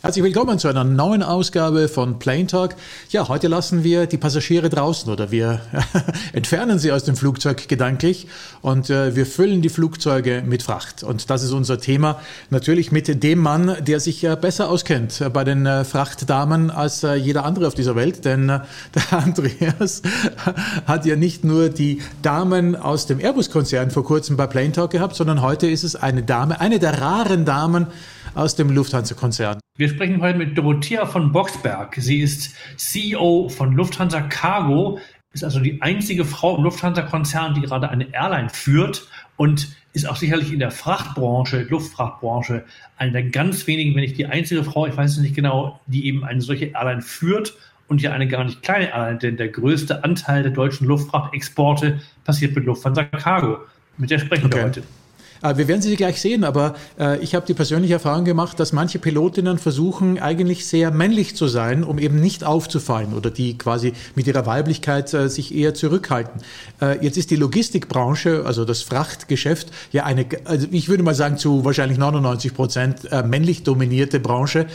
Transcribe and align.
Herzlich 0.00 0.22
willkommen 0.22 0.60
zu 0.60 0.68
einer 0.68 0.84
neuen 0.84 1.24
Ausgabe 1.24 1.88
von 1.88 2.20
Plane 2.20 2.46
Talk. 2.46 2.76
Ja, 3.10 3.26
heute 3.26 3.48
lassen 3.48 3.82
wir 3.82 4.06
die 4.06 4.16
Passagiere 4.16 4.68
draußen 4.68 5.10
oder 5.10 5.32
wir 5.32 5.60
entfernen 6.32 6.78
sie 6.78 6.92
aus 6.92 7.02
dem 7.02 7.16
Flugzeug 7.16 7.66
gedanklich 7.66 8.28
und 8.62 8.90
äh, 8.90 9.16
wir 9.16 9.26
füllen 9.26 9.60
die 9.60 9.68
Flugzeuge 9.68 10.44
mit 10.46 10.62
Fracht. 10.62 11.02
Und 11.02 11.28
das 11.30 11.42
ist 11.42 11.50
unser 11.50 11.80
Thema. 11.80 12.20
Natürlich 12.50 12.92
mit 12.92 13.24
dem 13.24 13.40
Mann, 13.40 13.76
der 13.80 13.98
sich 13.98 14.22
äh, 14.22 14.36
besser 14.40 14.70
auskennt 14.70 15.20
bei 15.32 15.42
den 15.42 15.66
äh, 15.66 15.84
Frachtdamen 15.84 16.70
als 16.70 17.02
äh, 17.02 17.14
jeder 17.14 17.44
andere 17.44 17.66
auf 17.66 17.74
dieser 17.74 17.96
Welt. 17.96 18.24
Denn 18.24 18.48
äh, 18.48 18.60
der 18.94 19.18
Andreas 19.18 20.02
hat 20.86 21.06
ja 21.06 21.16
nicht 21.16 21.42
nur 21.42 21.70
die 21.70 22.02
Damen 22.22 22.76
aus 22.76 23.06
dem 23.06 23.18
Airbus-Konzern 23.18 23.90
vor 23.90 24.04
kurzem 24.04 24.36
bei 24.36 24.46
Plane 24.46 24.70
Talk 24.70 24.92
gehabt, 24.92 25.16
sondern 25.16 25.42
heute 25.42 25.66
ist 25.66 25.82
es 25.82 25.96
eine 25.96 26.22
Dame, 26.22 26.60
eine 26.60 26.78
der 26.78 27.00
raren 27.00 27.44
Damen 27.44 27.88
aus 28.36 28.54
dem 28.54 28.70
Lufthansa-Konzern. 28.70 29.58
Wir 29.78 29.88
sprechen 29.88 30.20
heute 30.20 30.38
mit 30.38 30.58
Dorothea 30.58 31.06
von 31.06 31.30
Boxberg. 31.30 31.94
Sie 32.00 32.18
ist 32.18 32.56
CEO 32.76 33.48
von 33.48 33.74
Lufthansa 33.74 34.22
Cargo, 34.22 34.98
ist 35.32 35.44
also 35.44 35.60
die 35.60 35.80
einzige 35.80 36.24
Frau 36.24 36.56
im 36.56 36.64
Lufthansa-Konzern, 36.64 37.54
die 37.54 37.60
gerade 37.60 37.88
eine 37.88 38.12
Airline 38.12 38.48
führt 38.50 39.06
und 39.36 39.68
ist 39.92 40.08
auch 40.08 40.16
sicherlich 40.16 40.52
in 40.52 40.58
der 40.58 40.72
Frachtbranche, 40.72 41.62
Luftfrachtbranche, 41.70 42.64
eine 42.96 43.12
der 43.12 43.22
ganz 43.30 43.68
wenigen, 43.68 43.94
wenn 43.94 44.00
nicht 44.00 44.18
die 44.18 44.26
einzige 44.26 44.64
Frau, 44.64 44.88
ich 44.88 44.96
weiß 44.96 45.12
es 45.12 45.18
nicht 45.18 45.36
genau, 45.36 45.78
die 45.86 46.06
eben 46.06 46.24
eine 46.24 46.40
solche 46.40 46.72
Airline 46.72 47.02
führt 47.02 47.56
und 47.86 48.02
ja 48.02 48.10
eine 48.10 48.26
gar 48.26 48.42
nicht 48.42 48.64
kleine 48.64 48.88
Airline, 48.88 49.18
denn 49.18 49.36
der 49.36 49.46
größte 49.46 50.02
Anteil 50.02 50.42
der 50.42 50.50
deutschen 50.50 50.88
Luftfrachtexporte 50.88 52.00
passiert 52.24 52.56
mit 52.56 52.64
Lufthansa 52.64 53.04
Cargo. 53.04 53.58
Mit 53.96 54.10
der 54.10 54.18
sprechen 54.18 54.46
okay. 54.46 54.56
wir 54.56 54.64
heute. 54.64 54.82
Äh, 55.42 55.56
wir 55.56 55.68
werden 55.68 55.82
sie 55.82 55.96
gleich 55.96 56.20
sehen, 56.20 56.44
aber 56.44 56.74
äh, 56.98 57.18
ich 57.20 57.34
habe 57.34 57.46
die 57.46 57.54
persönliche 57.54 57.94
Erfahrung 57.94 58.24
gemacht, 58.24 58.58
dass 58.60 58.72
manche 58.72 58.98
Pilotinnen 58.98 59.58
versuchen, 59.58 60.18
eigentlich 60.18 60.66
sehr 60.66 60.90
männlich 60.90 61.36
zu 61.36 61.46
sein, 61.46 61.84
um 61.84 61.98
eben 61.98 62.20
nicht 62.20 62.44
aufzufallen 62.44 63.14
oder 63.14 63.30
die 63.30 63.56
quasi 63.56 63.92
mit 64.14 64.26
ihrer 64.26 64.46
Weiblichkeit 64.46 65.12
äh, 65.14 65.28
sich 65.28 65.54
eher 65.54 65.74
zurückhalten. 65.74 66.40
Jetzt 67.00 67.16
ist 67.16 67.30
die 67.30 67.36
Logistikbranche, 67.36 68.44
also 68.46 68.64
das 68.64 68.82
Frachtgeschäft, 68.82 69.72
ja 69.92 70.04
eine, 70.04 70.26
also 70.44 70.66
ich 70.70 70.88
würde 70.88 71.02
mal 71.02 71.14
sagen, 71.14 71.36
zu 71.36 71.64
wahrscheinlich 71.64 71.98
99 71.98 72.54
Prozent 72.54 72.96
männlich 73.26 73.62
dominierte 73.62 74.20
Branche. 74.20 74.66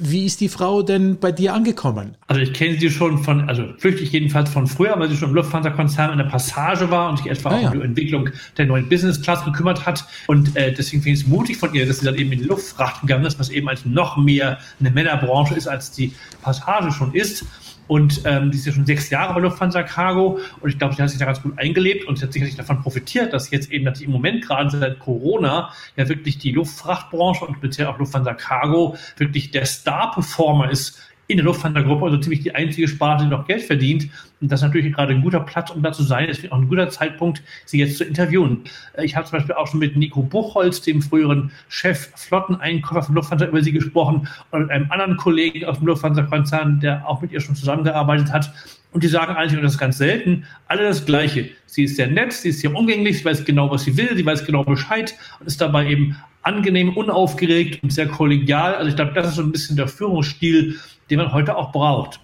Wie 0.00 0.24
ist 0.24 0.40
die 0.40 0.48
Frau 0.48 0.82
denn 0.82 1.18
bei 1.18 1.32
dir 1.32 1.54
angekommen? 1.54 2.16
Also 2.26 2.40
ich 2.40 2.52
kenne 2.52 2.78
sie 2.78 2.90
schon 2.90 3.18
von, 3.18 3.48
also 3.48 3.64
flüchtig 3.78 4.12
jedenfalls 4.12 4.50
von 4.50 4.66
früher, 4.66 4.98
weil 4.98 5.08
sie 5.08 5.16
schon 5.16 5.30
im 5.30 5.34
Lufthansa-Konzern 5.34 6.12
in 6.12 6.18
der 6.18 6.26
Passage 6.26 6.90
war 6.90 7.10
und 7.10 7.18
sich 7.18 7.26
etwa 7.26 7.50
ah, 7.50 7.56
auch 7.56 7.62
ja. 7.62 7.70
um 7.70 7.80
die 7.80 7.84
Entwicklung 7.84 8.30
der 8.56 8.66
neuen 8.66 8.88
Business 8.88 9.20
Class 9.20 9.44
gekümmert 9.44 9.86
hat. 9.86 10.04
Und 10.26 10.56
äh, 10.56 10.72
deswegen 10.72 11.02
finde 11.02 11.18
ich 11.18 11.24
es 11.24 11.28
mutig 11.28 11.56
von 11.56 11.74
ihr, 11.74 11.86
dass 11.86 12.00
sie 12.00 12.04
dann 12.04 12.16
eben 12.16 12.32
in 12.32 12.40
die 12.40 12.44
Luftfracht 12.44 13.00
gegangen 13.02 13.24
ist, 13.24 13.38
was 13.38 13.50
eben 13.50 13.68
als 13.68 13.84
noch 13.84 14.16
mehr 14.16 14.58
eine 14.80 14.90
Männerbranche 14.90 15.54
ist, 15.54 15.66
als 15.66 15.90
die 15.92 16.12
Passage 16.42 16.92
schon 16.92 17.14
ist. 17.14 17.44
Und 17.88 18.20
ähm, 18.26 18.50
die 18.50 18.58
ist 18.58 18.66
ja 18.66 18.72
schon 18.72 18.84
sechs 18.86 19.08
Jahre 19.10 19.34
bei 19.34 19.40
Lufthansa 19.40 19.82
Cargo 19.82 20.38
und 20.60 20.68
ich 20.68 20.78
glaube, 20.78 20.94
sie 20.94 21.02
hat 21.02 21.08
sich 21.08 21.18
da 21.18 21.24
ganz 21.24 21.42
gut 21.42 21.58
eingelebt 21.58 22.06
und 22.06 22.18
sie 22.18 22.24
hat 22.24 22.32
sicherlich 22.34 22.54
davon 22.54 22.82
profitiert, 22.82 23.32
dass 23.32 23.50
jetzt 23.50 23.72
eben 23.72 23.86
natürlich 23.86 24.08
im 24.08 24.12
Moment 24.12 24.44
gerade 24.44 24.78
seit 24.78 24.98
Corona 24.98 25.72
ja 25.96 26.06
wirklich 26.08 26.36
die 26.36 26.52
Luftfrachtbranche 26.52 27.46
und 27.46 27.56
speziell 27.56 27.86
auch 27.86 27.98
Lufthansa 27.98 28.34
Cargo 28.34 28.96
wirklich 29.16 29.50
der 29.50 29.64
Star-Performer 29.64 30.70
ist 30.70 31.00
in 31.28 31.38
der 31.38 31.44
Lufthansa-Gruppe, 31.44 32.06
also 32.06 32.18
ziemlich 32.18 32.40
die 32.40 32.54
einzige 32.54 32.88
Sparte, 32.88 33.24
die 33.24 33.30
noch 33.30 33.46
Geld 33.46 33.62
verdient. 33.62 34.08
Und 34.40 34.52
das 34.52 34.60
ist 34.60 34.66
natürlich 34.66 34.94
gerade 34.94 35.14
ein 35.14 35.22
guter 35.22 35.40
Platz, 35.40 35.70
um 35.70 35.82
da 35.82 35.92
zu 35.92 36.02
sein. 36.02 36.28
Es 36.28 36.42
wird 36.42 36.52
auch 36.52 36.58
ein 36.58 36.68
guter 36.68 36.88
Zeitpunkt, 36.90 37.42
sie 37.64 37.78
jetzt 37.78 37.98
zu 37.98 38.04
interviewen. 38.04 38.64
Äh, 38.94 39.04
ich 39.04 39.16
habe 39.16 39.26
zum 39.26 39.38
Beispiel 39.38 39.54
auch 39.54 39.66
schon 39.66 39.80
mit 39.80 39.96
Nico 39.96 40.22
Buchholz, 40.22 40.80
dem 40.82 41.02
früheren 41.02 41.50
Chef 41.68 42.10
Flotteneinkäufer 42.14 43.02
von 43.02 43.14
Lufthansa, 43.14 43.46
über 43.46 43.62
sie 43.62 43.72
gesprochen 43.72 44.28
und 44.50 44.60
mit 44.60 44.70
einem 44.70 44.90
anderen 44.90 45.16
Kollegen 45.16 45.64
aus 45.64 45.78
dem 45.78 45.88
Lufthansa-Konzern, 45.88 46.80
der 46.80 47.08
auch 47.08 47.20
mit 47.20 47.32
ihr 47.32 47.40
schon 47.40 47.56
zusammengearbeitet 47.56 48.32
hat. 48.32 48.52
Und 48.92 49.02
die 49.02 49.08
sagen 49.08 49.34
eigentlich, 49.34 49.56
und 49.56 49.64
das 49.64 49.72
ist 49.72 49.78
ganz 49.78 49.98
selten, 49.98 50.46
alle 50.66 50.84
das 50.84 51.04
Gleiche. 51.04 51.50
Sie 51.66 51.84
ist 51.84 51.96
sehr 51.96 52.06
nett, 52.06 52.32
sie 52.32 52.50
ist 52.50 52.60
sehr 52.60 52.74
umgänglich, 52.74 53.18
sie 53.18 53.24
weiß 53.24 53.44
genau, 53.44 53.70
was 53.70 53.84
sie 53.84 53.96
will, 53.96 54.16
sie 54.16 54.24
weiß 54.24 54.46
genau 54.46 54.64
Bescheid 54.64 55.14
und 55.40 55.46
ist 55.46 55.60
dabei 55.60 55.88
eben 55.88 56.16
angenehm, 56.42 56.96
unaufgeregt 56.96 57.82
und 57.82 57.92
sehr 57.92 58.08
kollegial. 58.08 58.74
Also 58.74 58.88
ich 58.88 58.96
glaube, 58.96 59.12
das 59.12 59.28
ist 59.28 59.34
so 59.34 59.42
ein 59.42 59.52
bisschen 59.52 59.76
der 59.76 59.88
Führungsstil, 59.88 60.78
den 61.10 61.18
man 61.18 61.32
heute 61.32 61.56
auch 61.56 61.72
braucht. 61.72 62.20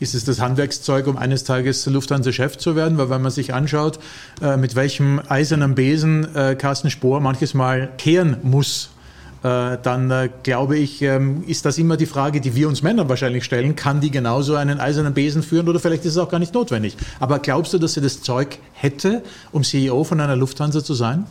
Ist 0.00 0.14
es 0.14 0.24
das 0.24 0.40
Handwerkszeug, 0.40 1.08
um 1.08 1.16
eines 1.16 1.42
Tages 1.42 1.84
Lufthansa-Chef 1.86 2.56
zu 2.56 2.76
werden? 2.76 2.98
Weil 2.98 3.10
wenn 3.10 3.22
man 3.22 3.32
sich 3.32 3.52
anschaut, 3.52 3.98
äh, 4.40 4.56
mit 4.56 4.76
welchem 4.76 5.20
eisernen 5.28 5.74
Besen 5.74 6.36
äh, 6.36 6.54
Carsten 6.54 6.90
Spohr 6.90 7.20
manches 7.20 7.52
Mal 7.52 7.88
kehren 7.98 8.36
muss, 8.42 8.90
äh, 9.42 9.76
dann 9.82 10.30
glaube 10.44 10.78
ich, 10.78 11.02
ähm, 11.02 11.42
ist 11.46 11.64
das 11.64 11.78
immer 11.78 11.96
die 11.96 12.06
Frage, 12.06 12.40
die 12.40 12.54
wir 12.54 12.68
uns 12.68 12.82
Männer 12.82 13.08
wahrscheinlich 13.08 13.44
stellen. 13.44 13.74
Kann 13.74 14.00
die 14.00 14.12
genauso 14.12 14.54
einen 14.54 14.78
eisernen 14.78 15.14
Besen 15.14 15.42
führen 15.42 15.68
oder 15.68 15.80
vielleicht 15.80 16.04
ist 16.04 16.12
es 16.12 16.18
auch 16.18 16.28
gar 16.28 16.38
nicht 16.38 16.54
notwendig? 16.54 16.96
Aber 17.18 17.40
glaubst 17.40 17.72
du, 17.72 17.78
dass 17.78 17.94
sie 17.94 18.00
das 18.00 18.22
Zeug 18.22 18.58
hätte, 18.74 19.24
um 19.50 19.64
CEO 19.64 20.04
von 20.04 20.20
einer 20.20 20.36
Lufthansa 20.36 20.84
zu 20.84 20.94
sein? 20.94 21.26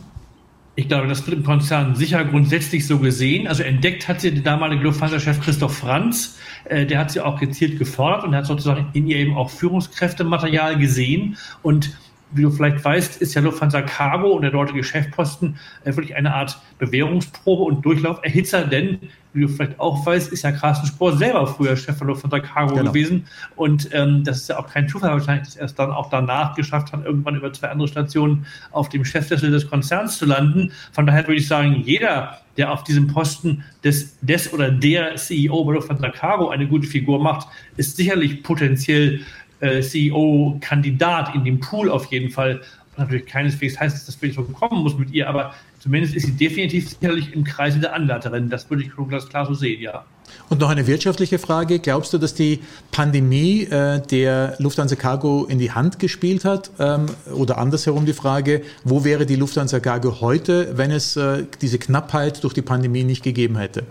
Ich 0.78 0.86
glaube, 0.86 1.08
das 1.08 1.26
wird 1.26 1.36
im 1.36 1.42
Konzern 1.42 1.96
sicher 1.96 2.24
grundsätzlich 2.24 2.86
so 2.86 3.00
gesehen. 3.00 3.48
Also 3.48 3.64
entdeckt 3.64 4.06
hat 4.06 4.20
sie 4.20 4.30
der 4.30 4.44
damalige 4.44 4.84
Lufthansa-Chef 4.84 5.40
Christoph 5.40 5.76
Franz. 5.76 6.38
Äh, 6.66 6.86
der 6.86 7.00
hat 7.00 7.10
sie 7.10 7.20
auch 7.20 7.40
gezielt 7.40 7.80
gefordert 7.80 8.22
und 8.22 8.32
hat 8.32 8.46
sozusagen 8.46 8.86
in 8.92 9.08
ihr 9.08 9.16
eben 9.16 9.36
auch 9.36 9.50
Führungskräftematerial 9.50 10.78
gesehen. 10.78 11.36
Und 11.62 11.90
wie 12.32 12.42
du 12.42 12.50
vielleicht 12.50 12.84
weißt, 12.84 13.20
ist 13.22 13.34
ja 13.34 13.40
Lufthansa 13.40 13.82
Cargo 13.82 14.28
und 14.28 14.42
der 14.42 14.50
dortige 14.50 14.84
Chefposten 14.84 15.58
äh, 15.84 15.94
wirklich 15.94 16.14
eine 16.16 16.34
Art 16.34 16.58
Bewährungsprobe 16.78 17.64
und 17.64 17.84
Durchlauferhitzer, 17.84 18.64
denn 18.64 18.98
wie 19.34 19.42
du 19.42 19.48
vielleicht 19.48 19.78
auch 19.78 20.04
weißt, 20.04 20.32
ist 20.32 20.42
ja 20.42 20.52
Carsten 20.52 20.86
Spohr 20.86 21.16
selber 21.16 21.46
früher 21.46 21.76
Chef 21.76 21.96
von 21.96 22.06
Lufthansa 22.08 22.40
Cargo 22.40 22.74
genau. 22.74 22.90
gewesen 22.90 23.26
und 23.56 23.88
ähm, 23.92 24.24
das 24.24 24.38
ist 24.38 24.48
ja 24.48 24.58
auch 24.58 24.68
kein 24.68 24.88
Zufall 24.88 25.10
wahrscheinlich, 25.10 25.46
dass 25.48 25.56
er 25.56 25.66
es 25.66 25.74
dann 25.74 25.90
auch 25.90 26.10
danach 26.10 26.54
geschafft 26.54 26.92
hat, 26.92 27.04
irgendwann 27.04 27.36
über 27.36 27.52
zwei 27.52 27.68
andere 27.68 27.88
Stationen 27.88 28.46
auf 28.72 28.88
dem 28.88 29.04
Chefsessel 29.04 29.50
des 29.50 29.68
Konzerns 29.68 30.18
zu 30.18 30.26
landen. 30.26 30.72
Von 30.92 31.06
daher 31.06 31.22
würde 31.24 31.36
ich 31.36 31.48
sagen, 31.48 31.82
jeder, 31.84 32.38
der 32.56 32.72
auf 32.72 32.84
diesem 32.84 33.06
Posten 33.06 33.64
des, 33.84 34.18
des 34.20 34.52
oder 34.52 34.70
der 34.70 35.16
CEO 35.16 35.64
bei 35.64 35.74
Lufthansa 35.74 36.08
Cargo 36.08 36.48
eine 36.48 36.66
gute 36.66 36.86
Figur 36.86 37.22
macht, 37.22 37.48
ist 37.76 37.96
sicherlich 37.96 38.42
potenziell 38.42 39.20
äh, 39.60 39.80
CEO-Kandidat 39.80 41.34
in 41.34 41.44
dem 41.44 41.60
Pool 41.60 41.90
auf 41.90 42.06
jeden 42.06 42.30
Fall. 42.30 42.60
Natürlich 42.96 43.26
keineswegs 43.26 43.78
heißt, 43.78 43.94
dass 43.94 44.06
das 44.06 44.16
wirklich 44.16 44.34
so 44.34 44.42
kommen 44.42 44.82
muss 44.82 44.98
mit 44.98 45.12
ihr, 45.12 45.28
aber 45.28 45.54
zumindest 45.78 46.16
ist 46.16 46.26
sie 46.26 46.32
definitiv 46.32 46.88
sicherlich 46.88 47.32
im 47.32 47.44
Kreise 47.44 47.78
der 47.78 47.94
Anwärterin. 47.94 48.50
Das 48.50 48.68
würde 48.68 48.82
ich 48.82 48.92
schon 48.92 49.08
ganz 49.08 49.28
klar 49.28 49.46
so 49.46 49.54
sehen, 49.54 49.80
ja. 49.80 50.04
Und 50.48 50.60
noch 50.60 50.68
eine 50.68 50.86
wirtschaftliche 50.86 51.38
Frage. 51.38 51.78
Glaubst 51.78 52.12
du, 52.12 52.18
dass 52.18 52.34
die 52.34 52.60
Pandemie 52.90 53.62
äh, 53.62 54.00
der 54.00 54.56
Lufthansa 54.58 54.96
Cargo 54.96 55.44
in 55.44 55.58
die 55.58 55.70
Hand 55.70 55.98
gespielt 55.98 56.44
hat? 56.44 56.70
Ähm, 56.78 57.06
oder 57.32 57.58
andersherum 57.58 58.04
die 58.04 58.12
Frage, 58.12 58.62
wo 58.84 59.04
wäre 59.04 59.26
die 59.26 59.36
Lufthansa 59.36 59.80
Cargo 59.80 60.20
heute, 60.20 60.76
wenn 60.76 60.90
es 60.90 61.16
äh, 61.16 61.44
diese 61.60 61.78
Knappheit 61.78 62.42
durch 62.42 62.54
die 62.54 62.62
Pandemie 62.62 63.04
nicht 63.04 63.22
gegeben 63.22 63.56
hätte? 63.58 63.84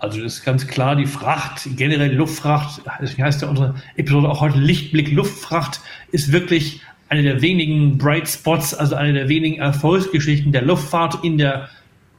Also 0.00 0.22
das 0.22 0.36
ist 0.36 0.44
ganz 0.44 0.66
klar, 0.66 0.96
die 0.96 1.06
Fracht, 1.06 1.68
generell 1.76 2.14
Luftfracht, 2.14 2.80
deswegen 3.02 3.22
heißt 3.22 3.42
ja 3.42 3.48
unsere 3.48 3.74
Episode 3.96 4.30
auch 4.30 4.40
heute 4.40 4.58
Lichtblick 4.58 5.12
Luftfracht, 5.12 5.82
ist 6.10 6.32
wirklich 6.32 6.80
eine 7.10 7.22
der 7.22 7.42
wenigen 7.42 7.98
Bright 7.98 8.26
Spots, 8.26 8.72
also 8.72 8.94
eine 8.94 9.12
der 9.12 9.28
wenigen 9.28 9.60
Erfolgsgeschichten 9.60 10.52
der 10.52 10.62
Luftfahrt 10.62 11.22
in 11.22 11.36
der 11.36 11.68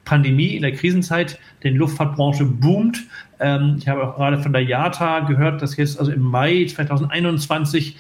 Pandemie, 0.06 0.56
in 0.56 0.62
der 0.62 0.74
Krisenzeit. 0.74 1.40
Denn 1.64 1.74
die 1.74 1.80
Luftfahrtbranche 1.80 2.46
boomt. 2.46 3.00
Ähm, 3.40 3.78
ich 3.80 3.88
habe 3.88 4.06
auch 4.06 4.16
gerade 4.16 4.38
von 4.40 4.54
der 4.54 4.62
IATA 4.62 5.22
gehört, 5.22 5.62
dass 5.62 5.78
jetzt 5.78 6.00
also 6.00 6.12
im 6.12 6.22
Mai 6.22 6.66
2021 6.66 7.96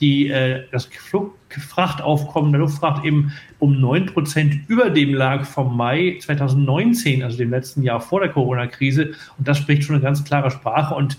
die, 0.00 0.28
äh, 0.28 0.64
das 0.72 0.88
Frachtaufkommen 1.48 2.52
der 2.52 2.60
Luftfracht 2.60 3.04
eben 3.04 3.32
um 3.58 3.72
9% 3.72 4.60
über 4.68 4.90
dem 4.90 5.14
lag 5.14 5.44
vom 5.44 5.76
Mai 5.76 6.18
2019, 6.20 7.22
also 7.22 7.38
dem 7.38 7.50
letzten 7.50 7.82
Jahr 7.82 8.00
vor 8.00 8.20
der 8.20 8.30
Corona-Krise. 8.30 9.12
Und 9.38 9.48
das 9.48 9.58
spricht 9.58 9.84
schon 9.84 9.96
eine 9.96 10.04
ganz 10.04 10.24
klare 10.24 10.50
Sprache. 10.50 10.94
Und 10.94 11.18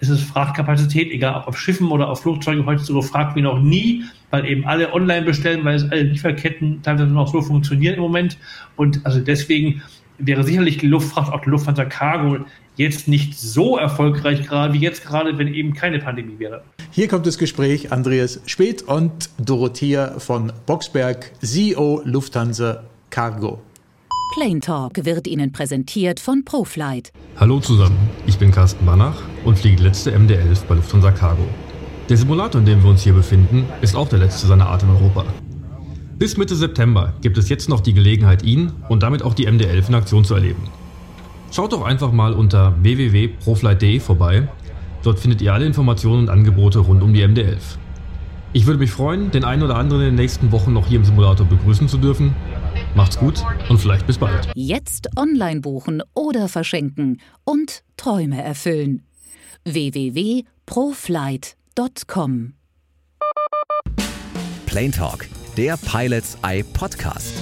es 0.00 0.08
ist 0.08 0.22
Frachtkapazität, 0.22 1.10
egal 1.10 1.34
ob 1.34 1.48
auf 1.48 1.58
Schiffen 1.58 1.88
oder 1.88 2.08
auf 2.08 2.20
Flugzeugen, 2.20 2.66
heute 2.66 2.82
so 2.82 2.94
gefragt 2.94 3.36
wie 3.36 3.42
noch 3.42 3.60
nie, 3.60 4.04
weil 4.30 4.46
eben 4.46 4.64
alle 4.66 4.92
online 4.92 5.24
bestellen, 5.24 5.64
weil 5.64 5.76
es 5.76 5.90
alle 5.90 6.02
Lieferketten 6.02 6.82
teilweise 6.82 7.10
noch 7.10 7.28
so 7.28 7.40
funktionieren 7.40 7.94
im 7.94 8.02
Moment. 8.02 8.38
Und 8.76 9.04
also 9.04 9.20
deswegen 9.20 9.82
wäre 10.18 10.44
sicherlich 10.44 10.78
die 10.78 10.86
Luftfracht, 10.86 11.32
auch 11.32 11.40
die 11.40 11.50
Lufthansa 11.50 11.84
Cargo, 11.84 12.44
jetzt 12.76 13.08
nicht 13.08 13.38
so 13.38 13.76
erfolgreich 13.76 14.46
gerade 14.46 14.74
wie 14.74 14.78
jetzt 14.78 15.04
gerade, 15.04 15.38
wenn 15.38 15.52
eben 15.52 15.74
keine 15.74 15.98
Pandemie 15.98 16.38
wäre. 16.38 16.62
Hier 16.90 17.08
kommt 17.08 17.26
das 17.26 17.38
Gespräch 17.38 17.92
Andreas 17.92 18.40
Speth 18.46 18.82
und 18.82 19.30
Dorothea 19.38 20.18
von 20.18 20.52
Boxberg, 20.66 21.32
CEO 21.40 22.02
Lufthansa 22.04 22.84
Cargo. 23.10 23.60
Plane 24.34 24.60
Talk 24.60 25.04
wird 25.04 25.28
Ihnen 25.28 25.52
präsentiert 25.52 26.18
von 26.18 26.44
ProFlight. 26.44 27.12
Hallo 27.36 27.60
zusammen, 27.60 27.96
ich 28.26 28.38
bin 28.38 28.50
Carsten 28.50 28.84
Banach 28.84 29.22
und 29.44 29.58
fliege 29.58 29.82
letzte 29.82 30.10
MD-11 30.12 30.64
bei 30.68 30.74
Lufthansa 30.74 31.12
Cargo. 31.12 31.46
Der 32.08 32.16
Simulator, 32.16 32.60
in 32.60 32.66
dem 32.66 32.82
wir 32.82 32.90
uns 32.90 33.02
hier 33.02 33.12
befinden, 33.12 33.64
ist 33.80 33.94
auch 33.94 34.08
der 34.08 34.18
letzte 34.18 34.46
seiner 34.46 34.66
Art 34.66 34.82
in 34.82 34.90
Europa. 34.90 35.24
Bis 36.18 36.36
Mitte 36.36 36.54
September 36.54 37.12
gibt 37.22 37.38
es 37.38 37.48
jetzt 37.48 37.68
noch 37.68 37.80
die 37.80 37.94
Gelegenheit, 37.94 38.42
ihn 38.42 38.72
und 38.88 39.02
damit 39.02 39.22
auch 39.22 39.34
die 39.34 39.46
MD-11 39.46 39.88
in 39.88 39.94
Aktion 39.94 40.24
zu 40.24 40.34
erleben. 40.34 40.62
Schaut 41.54 41.72
doch 41.72 41.84
einfach 41.84 42.10
mal 42.10 42.32
unter 42.32 42.74
www.proflight.de 42.82 44.00
vorbei. 44.00 44.48
Dort 45.04 45.20
findet 45.20 45.40
ihr 45.40 45.54
alle 45.54 45.64
Informationen 45.64 46.22
und 46.22 46.28
Angebote 46.28 46.80
rund 46.80 47.00
um 47.00 47.14
die 47.14 47.22
MD11. 47.22 47.76
Ich 48.52 48.66
würde 48.66 48.80
mich 48.80 48.90
freuen, 48.90 49.30
den 49.30 49.44
einen 49.44 49.62
oder 49.62 49.76
anderen 49.76 50.02
in 50.02 50.08
den 50.08 50.16
nächsten 50.16 50.50
Wochen 50.50 50.72
noch 50.72 50.88
hier 50.88 50.98
im 50.98 51.04
Simulator 51.04 51.46
begrüßen 51.46 51.88
zu 51.88 51.98
dürfen. 51.98 52.34
Macht's 52.96 53.16
gut 53.16 53.44
und 53.68 53.78
vielleicht 53.78 54.08
bis 54.08 54.18
bald. 54.18 54.50
Jetzt 54.56 55.10
online 55.16 55.60
buchen 55.60 56.02
oder 56.12 56.48
verschenken 56.48 57.20
und 57.44 57.84
Träume 57.96 58.42
erfüllen. 58.42 59.06
www.proflight.com 59.62 62.54
Plane 64.66 64.90
Talk, 64.90 65.28
der 65.56 65.76
Pilots 65.76 66.36
Eye 66.42 66.64
Podcast. 66.64 67.32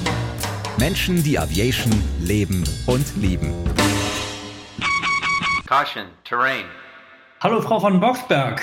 Menschen, 0.79 1.23
die 1.23 1.39
Aviation 1.39 1.95
leben 2.21 2.63
und 2.87 3.07
lieben. 3.17 3.55
Caution, 5.73 6.05
Terrain. 6.25 6.67
Hallo 7.41 7.63
Frau 7.63 7.81
von 7.81 7.99
Boxberg. 7.99 8.61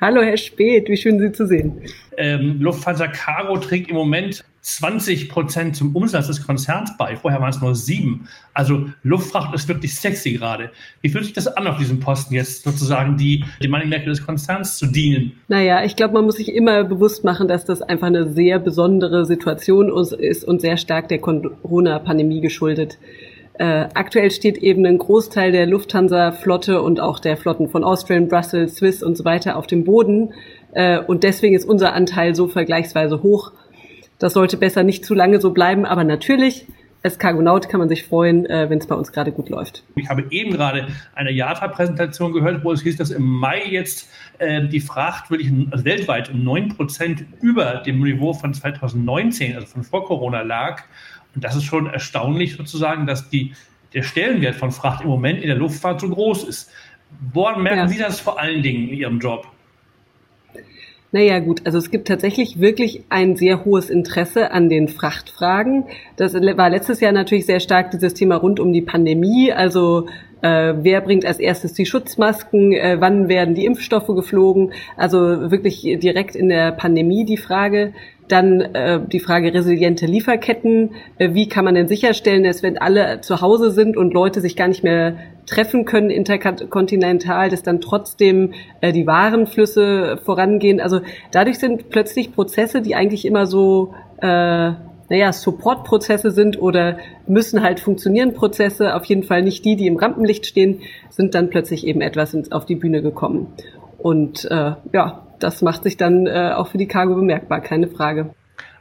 Hallo 0.00 0.22
Herr 0.22 0.38
Speth, 0.38 0.88
wie 0.88 0.96
schön 0.96 1.20
Sie 1.20 1.30
zu 1.30 1.46
sehen. 1.46 1.82
Ähm, 2.16 2.62
Lufthansa 2.62 3.08
Cargo 3.08 3.58
trägt 3.58 3.90
im 3.90 3.96
Moment 3.96 4.42
20 4.62 5.28
Prozent 5.28 5.76
zum 5.76 5.94
Umsatz 5.94 6.28
des 6.28 6.46
Konzerns 6.46 6.96
bei. 6.96 7.14
Vorher 7.14 7.42
waren 7.42 7.50
es 7.50 7.60
nur 7.60 7.74
sieben. 7.74 8.26
Also 8.54 8.86
Luftfracht 9.02 9.54
ist 9.54 9.68
wirklich 9.68 9.94
sexy 9.96 10.32
gerade. 10.32 10.70
Wie 11.02 11.10
fühlt 11.10 11.24
sich 11.24 11.34
das 11.34 11.46
an, 11.46 11.66
auf 11.66 11.76
diesem 11.76 12.00
Posten 12.00 12.32
jetzt 12.32 12.64
sozusagen 12.64 13.18
die, 13.18 13.44
die 13.62 13.68
Moneymaker 13.68 14.06
des 14.06 14.24
Konzerns 14.24 14.78
zu 14.78 14.86
dienen? 14.86 15.38
Naja, 15.48 15.84
ich 15.84 15.94
glaube, 15.94 16.14
man 16.14 16.24
muss 16.24 16.36
sich 16.36 16.54
immer 16.54 16.84
bewusst 16.84 17.22
machen, 17.22 17.48
dass 17.48 17.66
das 17.66 17.82
einfach 17.82 18.06
eine 18.06 18.32
sehr 18.32 18.58
besondere 18.58 19.26
Situation 19.26 19.92
ist 20.18 20.42
und 20.42 20.62
sehr 20.62 20.78
stark 20.78 21.08
der 21.08 21.18
Corona-Pandemie 21.18 22.40
geschuldet. 22.40 22.96
Äh, 23.58 23.88
aktuell 23.94 24.30
steht 24.30 24.58
eben 24.58 24.84
ein 24.84 24.98
Großteil 24.98 25.50
der 25.50 25.66
Lufthansa-Flotte 25.66 26.82
und 26.82 27.00
auch 27.00 27.18
der 27.18 27.36
Flotten 27.36 27.68
von 27.68 27.84
Austrian, 27.84 28.28
Brussels, 28.28 28.76
Swiss 28.76 29.02
und 29.02 29.16
so 29.16 29.24
weiter 29.24 29.56
auf 29.56 29.66
dem 29.66 29.84
Boden. 29.84 30.34
Äh, 30.72 30.98
und 30.98 31.24
deswegen 31.24 31.56
ist 31.56 31.64
unser 31.64 31.94
Anteil 31.94 32.34
so 32.34 32.48
vergleichsweise 32.48 33.22
hoch. 33.22 33.52
Das 34.18 34.34
sollte 34.34 34.56
besser 34.56 34.82
nicht 34.82 35.04
zu 35.04 35.14
lange 35.14 35.40
so 35.40 35.52
bleiben, 35.52 35.86
aber 35.86 36.04
natürlich, 36.04 36.66
als 37.02 37.18
Cargonaut 37.18 37.68
kann 37.68 37.80
man 37.80 37.88
sich 37.88 38.04
freuen, 38.04 38.46
äh, 38.46 38.68
wenn 38.68 38.78
es 38.78 38.86
bei 38.86 38.94
uns 38.94 39.12
gerade 39.12 39.32
gut 39.32 39.48
läuft. 39.48 39.84
Ich 39.94 40.08
habe 40.08 40.24
eben 40.30 40.50
gerade 40.50 40.88
eine 41.14 41.30
JATA-Präsentation 41.30 42.32
gehört, 42.32 42.62
wo 42.64 42.72
es 42.72 42.82
hieß, 42.82 42.96
dass 42.96 43.10
im 43.10 43.24
Mai 43.24 43.62
jetzt 43.70 44.10
äh, 44.38 44.66
die 44.66 44.80
Fracht 44.80 45.30
wirklich 45.30 45.50
also 45.70 45.84
weltweit 45.84 46.30
um 46.30 46.44
neun 46.44 46.68
Prozent 46.68 47.24
über 47.40 47.82
dem 47.86 48.02
Niveau 48.02 48.34
von 48.34 48.52
2019, 48.52 49.54
also 49.54 49.66
von 49.66 49.82
vor 49.82 50.04
Corona 50.04 50.42
lag. 50.42 50.82
Und 51.36 51.44
das 51.44 51.54
ist 51.54 51.64
schon 51.64 51.86
erstaunlich 51.86 52.56
sozusagen, 52.56 53.06
dass 53.06 53.28
die, 53.28 53.52
der 53.94 54.02
Stellenwert 54.02 54.56
von 54.56 54.72
Fracht 54.72 55.04
im 55.04 55.08
Moment 55.08 55.40
in 55.40 55.46
der 55.46 55.56
Luftfahrt 55.56 56.00
so 56.00 56.08
groß 56.08 56.44
ist. 56.44 56.70
Woran 57.32 57.62
merken 57.62 57.78
ja. 57.78 57.88
Sie 57.88 57.98
das 57.98 58.18
vor 58.18 58.40
allen 58.40 58.62
Dingen 58.62 58.88
in 58.88 58.94
Ihrem 58.94 59.20
Job? 59.20 59.46
Naja 61.12 61.38
gut, 61.38 61.62
also 61.64 61.78
es 61.78 61.90
gibt 61.90 62.08
tatsächlich 62.08 62.58
wirklich 62.60 63.04
ein 63.10 63.36
sehr 63.36 63.64
hohes 63.64 63.90
Interesse 63.90 64.50
an 64.50 64.68
den 64.68 64.88
Frachtfragen. 64.88 65.84
Das 66.16 66.34
war 66.34 66.68
letztes 66.68 67.00
Jahr 67.00 67.12
natürlich 67.12 67.46
sehr 67.46 67.60
stark 67.60 67.92
dieses 67.92 68.12
Thema 68.12 68.36
rund 68.36 68.58
um 68.58 68.72
die 68.72 68.82
Pandemie. 68.82 69.52
Also 69.52 70.08
äh, 70.42 70.74
wer 70.76 71.00
bringt 71.00 71.24
als 71.24 71.38
erstes 71.38 71.74
die 71.74 71.86
Schutzmasken? 71.86 72.72
Äh, 72.72 72.96
wann 72.98 73.28
werden 73.28 73.54
die 73.54 73.66
Impfstoffe 73.66 74.08
geflogen? 74.08 74.72
Also 74.96 75.50
wirklich 75.50 75.82
direkt 76.00 76.34
in 76.34 76.48
der 76.48 76.72
Pandemie 76.72 77.24
die 77.24 77.36
Frage. 77.36 77.92
Dann 78.28 78.60
äh, 78.60 79.00
die 79.06 79.20
Frage 79.20 79.54
resiliente 79.54 80.06
Lieferketten. 80.06 80.94
Äh, 81.18 81.34
wie 81.34 81.48
kann 81.48 81.64
man 81.64 81.74
denn 81.74 81.88
sicherstellen, 81.88 82.44
dass 82.44 82.62
wenn 82.62 82.78
alle 82.78 83.20
zu 83.20 83.40
Hause 83.40 83.70
sind 83.70 83.96
und 83.96 84.12
Leute 84.12 84.40
sich 84.40 84.56
gar 84.56 84.68
nicht 84.68 84.82
mehr 84.82 85.16
treffen 85.46 85.84
können 85.84 86.10
interkontinental, 86.10 87.50
dass 87.50 87.62
dann 87.62 87.80
trotzdem 87.80 88.52
äh, 88.80 88.92
die 88.92 89.06
Warenflüsse 89.06 90.18
vorangehen. 90.24 90.80
Also 90.80 91.00
dadurch 91.30 91.58
sind 91.58 91.90
plötzlich 91.90 92.32
Prozesse, 92.32 92.82
die 92.82 92.94
eigentlich 92.94 93.24
immer 93.24 93.46
so 93.46 93.94
äh, 94.20 94.72
naja, 95.08 95.32
Supportprozesse 95.32 96.30
sind 96.30 96.60
oder 96.60 96.98
müssen 97.26 97.62
halt 97.62 97.80
funktionieren 97.80 98.34
Prozesse, 98.34 98.94
auf 98.94 99.04
jeden 99.04 99.22
Fall 99.22 99.42
nicht 99.42 99.64
die, 99.64 99.76
die 99.76 99.86
im 99.86 99.96
Rampenlicht 99.96 100.46
stehen, 100.46 100.80
sind 101.10 101.34
dann 101.34 101.50
plötzlich 101.50 101.86
eben 101.86 102.00
etwas 102.00 102.36
auf 102.50 102.66
die 102.66 102.74
Bühne 102.74 103.02
gekommen. 103.02 103.52
Und 103.98 104.44
äh, 104.50 104.72
ja, 104.92 105.25
das 105.40 105.62
macht 105.62 105.82
sich 105.82 105.96
dann 105.96 106.26
äh, 106.26 106.52
auch 106.54 106.68
für 106.68 106.78
die 106.78 106.86
Cargo 106.86 107.14
bemerkbar, 107.14 107.60
keine 107.60 107.88
Frage. 107.88 108.34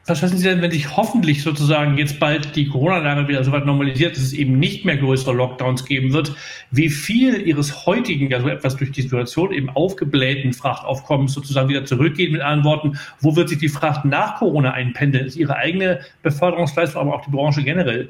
Was 0.07 0.19
schätzen 0.19 0.37
Sie 0.37 0.47
denn, 0.47 0.61
wenn 0.61 0.69
sich 0.69 0.95
hoffentlich 0.95 1.41
sozusagen 1.41 1.97
jetzt 1.97 2.19
bald 2.19 2.55
die 2.55 2.67
Corona-Lage 2.67 3.27
wieder 3.27 3.43
so 3.43 3.51
weit 3.51 3.65
normalisiert, 3.65 4.15
dass 4.15 4.21
es 4.21 4.33
eben 4.33 4.59
nicht 4.59 4.85
mehr 4.85 4.97
größere 4.97 5.33
Lockdowns 5.33 5.83
geben 5.85 6.13
wird, 6.13 6.35
wie 6.69 6.89
viel 6.89 7.41
Ihres 7.41 7.87
heutigen, 7.87 8.31
also 8.31 8.47
etwas 8.47 8.75
durch 8.75 8.91
die 8.91 9.01
Situation 9.01 9.51
eben 9.51 9.71
aufgeblähten 9.71 10.53
Frachtaufkommens 10.53 11.33
sozusagen 11.33 11.69
wieder 11.69 11.85
zurückgeht? 11.85 12.31
Mit 12.31 12.41
anderen 12.41 12.65
Worten, 12.65 12.99
wo 13.19 13.35
wird 13.35 13.49
sich 13.49 13.57
die 13.57 13.67
Fracht 13.67 14.05
nach 14.05 14.37
Corona 14.37 14.73
einpendeln? 14.73 15.25
Ist 15.25 15.37
Ihre 15.37 15.55
eigene 15.55 16.01
Beförderungsleistung, 16.21 17.01
aber 17.01 17.15
auch 17.15 17.25
die 17.25 17.31
Branche 17.31 17.63
generell? 17.63 18.09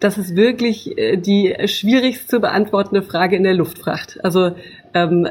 Das 0.00 0.16
ist 0.16 0.36
wirklich 0.36 0.96
äh, 0.96 1.16
die 1.16 1.54
schwierigst 1.66 2.30
zu 2.30 2.40
beantwortende 2.40 3.02
Frage 3.02 3.36
in 3.36 3.42
der 3.42 3.54
Luftfracht. 3.54 4.18
Also 4.22 4.52
ähm, 4.94 5.26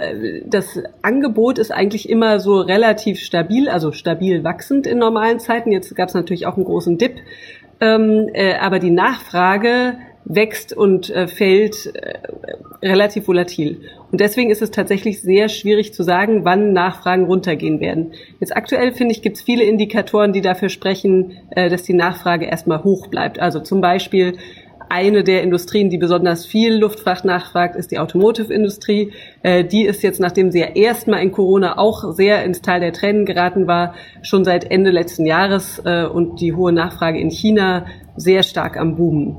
das 0.46 0.80
Angebot 1.02 1.58
ist 1.58 1.72
eigentlich 1.72 2.10
immer 2.10 2.40
so 2.40 2.60
relativ 2.60 3.20
stabil, 3.20 3.70
also 3.70 3.92
stabil 3.92 4.44
wachsend 4.44 4.88
in 4.88 4.98
normalen 4.98 5.40
Zeiten. 5.40 5.72
Jetzt 5.72 5.96
gab 5.96 6.10
es 6.10 6.16
natürlich 6.16 6.46
auch 6.46 6.56
einen 6.56 6.66
großen 6.66 6.98
Dip, 6.98 7.16
ähm, 7.80 8.30
äh, 8.34 8.56
aber 8.56 8.80
die 8.80 8.92
Nachfrage 8.92 9.98
wächst 10.26 10.76
und 10.76 11.10
äh, 11.10 11.28
fällt 11.28 11.96
äh, 11.96 12.20
relativ 12.82 13.28
volatil. 13.28 13.82
Und 14.12 14.22
deswegen 14.22 14.52
ist 14.52 14.62
es 14.62 14.72
tatsächlich 14.72 15.22
sehr 15.22 15.50
schwierig 15.50 15.94
zu 15.94 16.04
sagen, 16.04 16.46
wann 16.46 16.74
Nachfragen 16.74 17.26
runtergehen 17.26 17.80
werden. 17.80 18.14
Jetzt 18.40 18.56
aktuell 18.56 18.92
finde 18.92 19.14
ich, 19.14 19.22
gibt 19.22 19.38
es 19.38 19.44
viele 19.44 19.64
Indikatoren, 19.64 20.34
die 20.34 20.42
dafür 20.42 20.70
sprechen, 20.70 21.34
äh, 21.52 21.70
dass 21.70 21.84
die 21.84 21.94
Nachfrage 21.94 22.46
erstmal 22.46 22.84
hoch 22.84 23.08
bleibt. 23.08 23.40
Also 23.40 23.60
zum 23.60 23.82
Beispiel 23.82 24.38
eine 24.90 25.24
der 25.24 25.44
Industrien, 25.44 25.90
die 25.90 25.98
besonders 25.98 26.46
viel 26.46 26.76
Luftfracht 26.76 27.26
nachfragt, 27.26 27.76
ist 27.76 27.92
die 27.92 28.00
Automotive-Industrie. 28.00 29.12
Äh, 29.44 29.66
die 29.66 29.86
ist 29.86 30.04
jetzt, 30.04 30.20
nachdem 30.20 30.52
sie 30.52 30.60
ja 30.60 30.68
erstmal 30.68 31.22
in 31.22 31.32
Corona 31.32 31.78
auch 31.78 32.14
sehr 32.14 32.44
ins 32.44 32.62
Tal 32.62 32.80
der 32.80 32.94
Tränen 32.94 33.26
geraten 33.26 33.68
war, 33.68 33.96
schon 34.22 34.46
seit 34.46 34.70
Ende 34.72 34.92
letzten 34.92 35.26
Jahres 35.26 35.82
äh, 35.84 36.06
und 36.06 36.40
die 36.40 36.54
hohe 36.54 36.72
Nachfrage 36.72 37.20
in 37.20 37.32
China 37.32 37.86
sehr 38.16 38.44
stark 38.44 38.78
am 38.78 38.96
Boomen. 38.96 39.36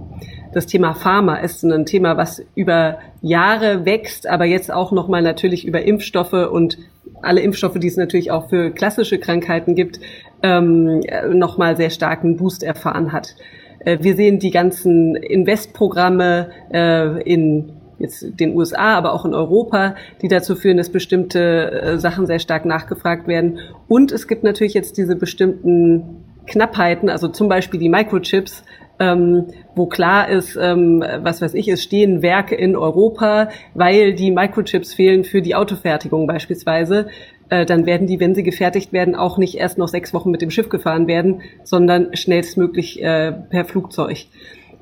Das 0.53 0.67
Thema 0.67 0.95
Pharma 0.95 1.37
ist 1.37 1.62
ein 1.62 1.85
Thema, 1.85 2.17
was 2.17 2.43
über 2.55 2.99
Jahre 3.21 3.85
wächst, 3.85 4.26
aber 4.26 4.45
jetzt 4.45 4.73
auch 4.73 4.93
nochmal 4.93 5.23
natürlich 5.23 5.67
über 5.67 5.83
Impfstoffe 5.83 6.33
und 6.33 6.78
alle 7.23 7.40
Impfstoffe, 7.40 7.78
die 7.78 7.88
es 7.88 7.97
natürlich 7.97 8.31
auch 8.31 8.49
für 8.49 8.71
klassische 8.71 9.19
Krankheiten 9.19 9.75
gibt, 9.75 10.00
ähm, 10.43 11.00
nochmal 11.33 11.76
sehr 11.76 11.90
starken 11.90 12.37
Boost 12.37 12.62
erfahren 12.62 13.12
hat. 13.12 13.35
Äh, 13.81 13.99
wir 14.00 14.14
sehen 14.17 14.38
die 14.38 14.50
ganzen 14.50 15.17
Investprogramme 15.17 16.50
äh, 16.73 17.23
in 17.23 17.73
jetzt 17.99 18.38
den 18.38 18.55
USA, 18.55 18.97
aber 18.97 19.12
auch 19.12 19.25
in 19.25 19.35
Europa, 19.35 19.97
die 20.23 20.28
dazu 20.28 20.55
führen, 20.55 20.76
dass 20.76 20.90
bestimmte 20.90 21.73
äh, 21.73 21.99
Sachen 21.99 22.26
sehr 22.26 22.38
stark 22.38 22.64
nachgefragt 22.64 23.26
werden. 23.26 23.59
Und 23.88 24.12
es 24.12 24.28
gibt 24.28 24.45
natürlich 24.45 24.75
jetzt 24.75 24.97
diese 24.97 25.17
bestimmten 25.17 26.25
Knappheiten, 26.47 27.11
also 27.11 27.28
zum 27.28 27.49
Beispiel 27.49 27.81
die 27.81 27.88
Microchips, 27.88 28.62
ähm, 29.00 29.47
wo 29.75 29.87
klar 29.87 30.28
ist, 30.28 30.57
ähm, 30.57 31.05
was 31.23 31.40
weiß 31.40 31.55
ich, 31.55 31.69
es 31.69 31.83
stehen 31.83 32.23
Werke 32.23 32.55
in 32.55 32.76
Europa, 32.76 33.49
weil 33.75 34.14
die 34.14 34.31
Microchips 34.31 34.95
fehlen 34.95 35.25
für 35.25 35.43
die 35.43 35.55
Autofertigung 35.55 36.26
beispielsweise. 36.26 37.09
Äh, 37.49 37.64
dann 37.64 37.87
werden 37.87 38.07
die, 38.07 38.21
wenn 38.21 38.35
sie 38.35 38.43
gefertigt 38.43 38.93
werden, 38.93 39.14
auch 39.14 39.38
nicht 39.38 39.55
erst 39.55 39.78
noch 39.78 39.88
sechs 39.88 40.12
Wochen 40.12 40.31
mit 40.31 40.43
dem 40.43 40.50
Schiff 40.50 40.69
gefahren 40.69 41.07
werden, 41.07 41.43
sondern 41.64 42.14
schnellstmöglich 42.14 43.02
äh, 43.02 43.33
per 43.33 43.64
Flugzeug. 43.64 44.26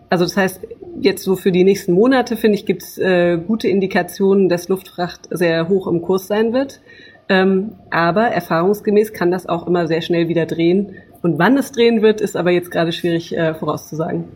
Also 0.08 0.24
das 0.24 0.36
heißt, 0.36 0.66
jetzt 1.00 1.22
so 1.22 1.36
für 1.36 1.52
die 1.52 1.64
nächsten 1.64 1.92
Monate, 1.92 2.36
finde 2.36 2.56
ich, 2.56 2.64
gibt 2.64 2.82
es 2.82 2.98
äh, 2.98 3.38
gute 3.38 3.68
Indikationen, 3.68 4.48
dass 4.48 4.68
Luftfracht 4.68 5.28
sehr 5.30 5.68
hoch 5.68 5.86
im 5.86 6.00
Kurs 6.02 6.26
sein 6.26 6.52
wird. 6.52 6.80
Ähm, 7.28 7.74
aber 7.90 8.28
erfahrungsgemäß 8.28 9.12
kann 9.12 9.32
das 9.32 9.48
auch 9.48 9.66
immer 9.66 9.88
sehr 9.88 10.00
schnell 10.00 10.28
wieder 10.28 10.46
drehen. 10.46 10.94
Und 11.26 11.40
wann 11.40 11.58
es 11.58 11.72
drehen 11.72 12.02
wird, 12.02 12.20
ist 12.20 12.36
aber 12.36 12.52
jetzt 12.52 12.70
gerade 12.70 12.92
schwierig 12.92 13.36
äh, 13.36 13.52
vorauszusagen. 13.52 14.26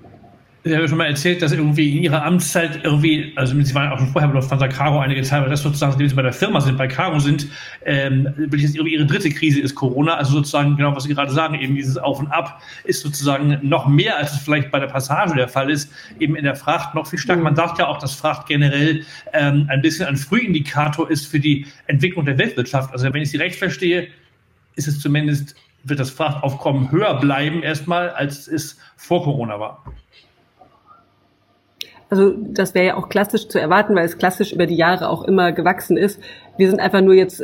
Sie 0.65 0.77
haben 0.77 0.89
schon 0.89 0.99
mal 0.99 1.07
erzählt, 1.07 1.41
dass 1.41 1.53
irgendwie 1.53 1.97
in 1.97 2.03
Ihrer 2.03 2.25
Amtszeit 2.25 2.81
irgendwie, 2.83 3.33
also 3.37 3.55
Sie 3.63 3.75
waren 3.77 3.93
auch 3.93 3.99
schon 4.01 4.09
vorher 4.09 4.29
bei 4.29 4.35
Lufthansa 4.35 4.67
Caro 4.67 4.99
einige 4.99 5.23
Zeit, 5.23 5.43
aber 5.43 5.51
das 5.51 5.63
sozusagen, 5.63 5.97
wenn 6.01 6.09
Sie 6.09 6.17
bei 6.17 6.23
der 6.23 6.33
Firma 6.33 6.61
sind, 6.61 6.77
bei 6.77 6.89
Caro 6.89 7.21
sind, 7.21 7.47
ähm, 7.85 8.35
Ihre 8.37 9.07
dritte 9.07 9.31
Krise 9.31 9.61
ist 9.61 9.77
Corona, 9.77 10.17
also 10.17 10.33
sozusagen 10.33 10.77
genau, 10.77 10.97
was 10.97 11.05
Sie 11.05 11.15
gerade 11.15 11.31
sagen, 11.31 11.55
eben 11.61 11.77
dieses 11.77 11.97
Auf 11.97 12.19
und 12.19 12.27
Ab 12.27 12.61
ist 12.83 13.03
sozusagen 13.03 13.61
noch 13.63 13.87
mehr, 13.87 14.19
als 14.19 14.33
es 14.33 14.41
vielleicht 14.41 14.73
bei 14.73 14.81
der 14.81 14.89
Passage 14.89 15.37
der 15.37 15.47
Fall 15.47 15.71
ist, 15.71 15.93
eben 16.19 16.35
in 16.35 16.43
der 16.43 16.57
Fracht 16.57 16.97
noch 16.97 17.07
viel 17.07 17.21
stärker. 17.21 17.41
Man 17.41 17.55
sagt 17.55 17.79
ja 17.79 17.87
auch, 17.87 17.99
dass 17.99 18.17
Fracht 18.17 18.49
generell 18.49 19.05
ähm, 19.33 19.67
ein 19.69 19.81
bisschen 19.81 20.09
ein 20.09 20.17
Frühindikator 20.17 21.09
ist 21.09 21.27
für 21.27 21.39
die 21.39 21.67
Entwicklung 21.87 22.25
der 22.25 22.37
Weltwirtschaft. 22.37 22.93
Also 22.93 23.15
wenn 23.15 23.23
ich 23.23 23.31
Sie 23.31 23.37
recht 23.37 23.55
verstehe, 23.55 24.09
ist 24.75 24.89
es 24.89 24.99
zumindest, 25.01 25.55
wird 25.85 26.01
das 26.01 26.11
Frachtaufkommen 26.11 26.91
höher 26.91 27.21
bleiben 27.21 27.63
erstmal, 27.63 28.11
als 28.11 28.49
es 28.49 28.79
vor 28.97 29.25
Corona 29.25 29.59
war. 29.59 29.85
Also 32.11 32.35
das 32.37 32.75
wäre 32.75 32.87
ja 32.87 32.97
auch 32.97 33.09
klassisch 33.09 33.47
zu 33.47 33.61
erwarten, 33.61 33.95
weil 33.95 34.05
es 34.05 34.19
klassisch 34.19 34.53
über 34.53 34.67
die 34.67 34.75
Jahre 34.75 35.09
auch 35.09 35.23
immer 35.23 35.53
gewachsen 35.53 35.97
ist. 35.97 36.21
Wir 36.57 36.69
sind 36.69 36.81
einfach 36.81 37.01
nur 37.03 37.15
jetzt 37.15 37.41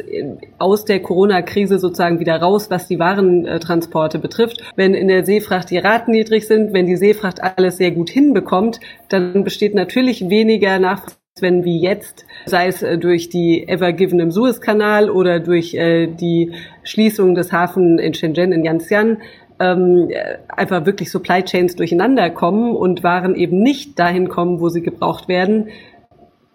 aus 0.59 0.85
der 0.85 1.01
Corona-Krise 1.01 1.79
sozusagen 1.79 2.19
wieder 2.19 2.37
raus, 2.43 2.69
was 2.69 2.89
die 2.89 2.99
Warentransporte 2.99 4.19
betrifft. 4.19 4.61
Wenn 4.75 4.95
in 4.95 5.07
der 5.07 5.25
Seefracht 5.25 5.71
die 5.71 5.79
Raten 5.79 6.11
niedrig 6.11 6.49
sind, 6.49 6.73
wenn 6.73 6.87
die 6.87 6.97
Seefracht 6.97 7.41
alles 7.43 7.77
sehr 7.77 7.93
gut 7.93 8.11
hinbekommt, 8.11 8.81
dann 9.09 9.45
besteht 9.45 9.75
natürlich 9.75 10.29
weniger 10.29 10.81
Nachfrage 10.81 11.15
wenn 11.41 11.65
wie 11.65 11.81
jetzt, 11.81 12.25
sei 12.47 12.69
es 12.69 12.83
äh, 12.83 12.99
durch 12.99 13.29
die 13.29 13.69
Ever 13.69 13.93
Given 13.93 14.21
im 14.21 14.31
Suezkanal 14.31 15.11
oder 15.11 15.39
durch 15.39 15.75
äh, 15.75 16.07
die 16.07 16.53
Schließung 16.83 17.35
des 17.35 17.53
Hafens 17.53 18.01
in 18.01 18.15
Shenzhen 18.15 18.53
in 18.53 18.65
Yanxian, 18.65 19.19
ähm, 19.59 20.11
einfach 20.49 20.87
wirklich 20.87 21.11
Supply 21.11 21.43
Chains 21.43 21.77
durcheinander 21.77 22.31
kommen 22.31 22.75
und 22.75 23.03
Waren 23.03 23.35
eben 23.35 23.63
nicht 23.63 23.99
dahin 23.99 24.29
kommen, 24.29 24.61
wo 24.61 24.69
sie 24.69 24.83
gebraucht 24.83 25.29
werden. 25.29 25.69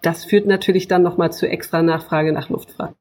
Das 0.02 0.24
führt 0.24 0.46
natürlich 0.46 0.88
dann 0.88 1.02
nochmal 1.02 1.32
zu 1.32 1.48
extra 1.48 1.82
Nachfrage 1.82 2.32
nach 2.32 2.48
Luftfahrt. 2.48 2.94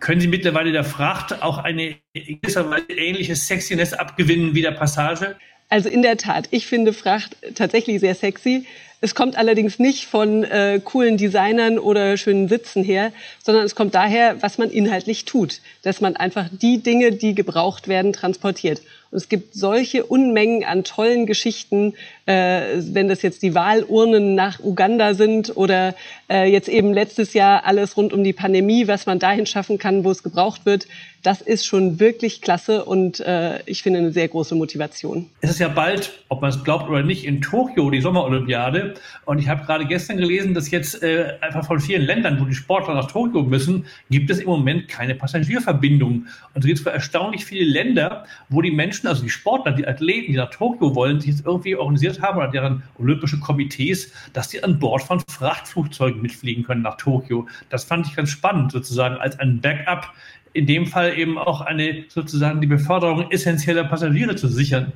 Können 0.00 0.20
Sie 0.20 0.28
mittlerweile 0.28 0.72
der 0.72 0.84
Fracht 0.84 1.42
auch 1.42 1.58
eine 1.58 1.96
gewisserweise 2.14 2.92
ähnliche 2.96 3.34
Sexiness 3.34 3.92
abgewinnen 3.92 4.54
wie 4.54 4.62
der 4.62 4.70
Passage? 4.70 5.36
Also 5.68 5.88
in 5.88 6.02
der 6.02 6.16
Tat, 6.16 6.48
ich 6.50 6.66
finde 6.66 6.92
Fracht 6.92 7.36
tatsächlich 7.54 8.00
sehr 8.00 8.14
sexy. 8.14 8.64
Es 9.00 9.14
kommt 9.14 9.38
allerdings 9.38 9.78
nicht 9.78 10.06
von 10.06 10.42
äh, 10.42 10.80
coolen 10.82 11.16
Designern 11.16 11.78
oder 11.78 12.16
schönen 12.16 12.48
Sitzen 12.48 12.82
her, 12.82 13.12
sondern 13.40 13.64
es 13.64 13.76
kommt 13.76 13.94
daher, 13.94 14.42
was 14.42 14.58
man 14.58 14.70
inhaltlich 14.70 15.24
tut, 15.24 15.60
dass 15.82 16.00
man 16.00 16.16
einfach 16.16 16.48
die 16.50 16.82
Dinge, 16.82 17.12
die 17.12 17.36
gebraucht 17.36 17.86
werden, 17.86 18.12
transportiert. 18.12 18.82
Und 19.10 19.18
es 19.18 19.28
gibt 19.28 19.54
solche 19.54 20.04
Unmengen 20.04 20.64
an 20.64 20.82
tollen 20.82 21.26
Geschichten, 21.26 21.94
äh, 22.26 22.62
wenn 22.78 23.08
das 23.08 23.22
jetzt 23.22 23.42
die 23.42 23.54
Wahlurnen 23.54 24.34
nach 24.34 24.58
Uganda 24.60 25.14
sind 25.14 25.56
oder 25.56 25.94
äh, 26.28 26.50
jetzt 26.50 26.68
eben 26.68 26.92
letztes 26.92 27.34
Jahr 27.34 27.64
alles 27.64 27.96
rund 27.96 28.12
um 28.12 28.24
die 28.24 28.32
Pandemie, 28.32 28.88
was 28.88 29.06
man 29.06 29.20
dahin 29.20 29.46
schaffen 29.46 29.78
kann, 29.78 30.02
wo 30.02 30.10
es 30.10 30.24
gebraucht 30.24 30.66
wird. 30.66 30.88
Das 31.22 31.40
ist 31.40 31.64
schon 31.64 32.00
wirklich 32.00 32.42
klasse 32.42 32.84
und 32.84 33.20
äh, 33.20 33.60
ich 33.66 33.82
finde 33.82 34.00
eine 34.00 34.12
sehr 34.12 34.28
große 34.28 34.54
Motivation. 34.54 35.30
Es 35.40 35.50
ist 35.50 35.60
ja 35.60 35.68
bald, 35.68 36.12
ob 36.28 36.42
man 36.42 36.50
es 36.50 36.62
glaubt 36.64 36.88
oder 36.88 37.02
nicht, 37.02 37.24
in 37.24 37.40
Tokio 37.40 37.90
die 37.90 38.00
Sommerolympiade. 38.00 38.94
Und 39.24 39.38
ich 39.38 39.48
habe 39.48 39.64
gerade 39.64 39.86
gestern 39.86 40.18
gelesen, 40.18 40.54
dass 40.54 40.70
jetzt 40.70 41.02
äh, 41.02 41.34
einfach 41.40 41.64
von 41.66 41.80
vielen 41.80 42.02
Ländern, 42.02 42.40
wo 42.40 42.44
die 42.44 42.54
Sportler 42.54 42.94
nach 42.94 43.10
Tokio 43.10 43.42
müssen, 43.42 43.86
gibt 44.10 44.30
es 44.30 44.40
im 44.40 44.46
Moment 44.46 44.88
keine 44.88 45.14
Passagierverbindung. 45.14 46.26
Und 46.54 46.64
es 46.64 46.66
gibt 46.66 46.80
für 46.80 46.90
erstaunlich 46.90 47.44
viele 47.44 47.64
Länder, 47.64 48.24
wo 48.48 48.60
die 48.60 48.70
Menschen 48.70 48.88
Menschen, 48.88 49.08
also 49.08 49.22
die 49.22 49.30
Sportler, 49.30 49.72
die 49.72 49.86
Athleten, 49.86 50.32
die 50.32 50.38
nach 50.38 50.50
Tokio 50.50 50.94
wollen, 50.94 51.20
sich 51.20 51.30
jetzt 51.30 51.46
irgendwie 51.46 51.76
organisiert 51.76 52.20
haben 52.22 52.38
oder 52.38 52.48
deren 52.48 52.82
olympische 52.98 53.38
Komitees, 53.38 54.12
dass 54.32 54.48
die 54.48 54.64
an 54.64 54.78
Bord 54.78 55.02
von 55.02 55.20
Frachtflugzeugen 55.28 56.22
mitfliegen 56.22 56.64
können 56.64 56.82
nach 56.82 56.96
Tokio. 56.96 57.46
Das 57.68 57.84
fand 57.84 58.06
ich 58.06 58.16
ganz 58.16 58.30
spannend, 58.30 58.72
sozusagen 58.72 59.16
als 59.16 59.38
ein 59.38 59.60
Backup, 59.60 60.12
in 60.52 60.66
dem 60.66 60.86
Fall 60.86 61.18
eben 61.18 61.38
auch 61.38 61.60
eine 61.60 62.04
sozusagen 62.08 62.60
die 62.60 62.66
Beförderung 62.66 63.30
essentieller 63.30 63.84
Passagiere 63.84 64.36
zu 64.36 64.48
sichern. 64.48 64.92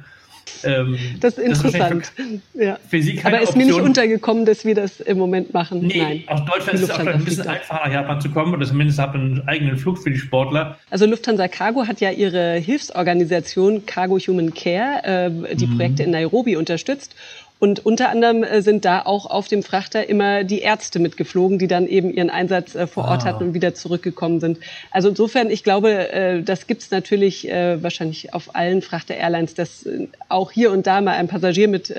Ähm, 0.65 0.99
das 1.21 1.39
ist 1.39 1.45
interessant. 1.45 2.13
Das 2.17 2.27
ist 2.27 2.41
ja. 2.55 2.79
für 2.89 3.03
Sie 3.03 3.17
keine 3.17 3.37
Aber 3.37 3.45
ist 3.45 3.57
mir 3.57 3.67
nicht 3.67 3.81
untergekommen, 3.81 4.45
dass 4.45 4.65
wir 4.65 4.75
das 4.75 5.01
im 5.01 5.19
Moment 5.19 5.53
machen. 5.53 5.87
Nee, 5.87 5.99
Nein. 5.99 6.25
aus 6.27 6.45
Deutschland 6.45 6.79
ist 6.79 6.85
es 6.85 6.91
auch 6.91 6.99
ein 6.99 7.25
bisschen 7.25 7.47
einfacher, 7.47 7.87
nach 7.87 7.93
Japan 7.93 8.21
zu 8.21 8.31
kommen 8.31 8.55
oder 8.55 8.67
zumindest 8.67 8.99
hat 8.99 9.15
man 9.15 9.23
einen 9.23 9.49
eigenen 9.49 9.77
Flug 9.77 9.99
für 9.99 10.11
die 10.11 10.19
Sportler. 10.19 10.79
Also 10.91 11.07
Lufthansa 11.07 11.49
Cargo 11.49 11.87
hat 11.87 12.01
ja 12.01 12.11
ihre 12.11 12.55
Hilfsorganisation 12.57 13.87
Cargo 13.87 14.19
Human 14.19 14.55
Care, 14.55 15.05
äh, 15.51 15.57
die 15.57 15.67
mhm. 15.67 15.77
Projekte 15.77 16.03
in 16.05 16.11
Nairobi 16.11 16.57
unterstützt. 16.57 17.15
Und 17.63 17.87
unter 17.87 18.09
anderem 18.09 18.43
äh, 18.43 18.61
sind 18.61 18.85
da 18.85 19.03
auch 19.03 19.25
auf 19.25 19.47
dem 19.47 19.63
Frachter 19.63 20.09
immer 20.09 20.43
die 20.43 20.63
Ärzte 20.63 20.99
mitgeflogen, 20.99 21.61
die 21.61 21.69
dann 21.69 21.87
eben 21.87 22.13
ihren 22.13 22.29
Einsatz 22.29 22.75
äh, 22.75 22.89
vor 22.89 23.05
Ort 23.05 23.23
ah. 23.23 23.27
hatten 23.27 23.45
und 23.45 23.55
wieder 23.55 23.73
zurückgekommen 23.73 24.41
sind. 24.41 24.59
Also 24.91 25.11
insofern, 25.11 25.49
ich 25.49 25.63
glaube, 25.63 26.11
äh, 26.11 26.43
das 26.43 26.67
gibt's 26.67 26.91
natürlich 26.91 27.45
wahrscheinlich 27.45 28.35
auf 28.35 28.57
allen 28.57 28.83
Frachter-Airlines, 28.83 29.55
dass 29.55 29.89
auch 30.29 30.51
hier 30.51 30.73
und 30.73 30.89
da 30.89 31.01
mal 31.01 31.13
ein 31.13 31.29
Passagier 31.29 31.69
mit 31.69 31.95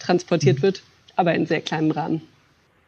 transportiert 0.00 0.58
mhm. 0.58 0.62
wird, 0.62 0.82
aber 1.14 1.34
in 1.34 1.46
sehr 1.46 1.60
kleinem 1.60 1.92
Rahmen. 1.92 2.22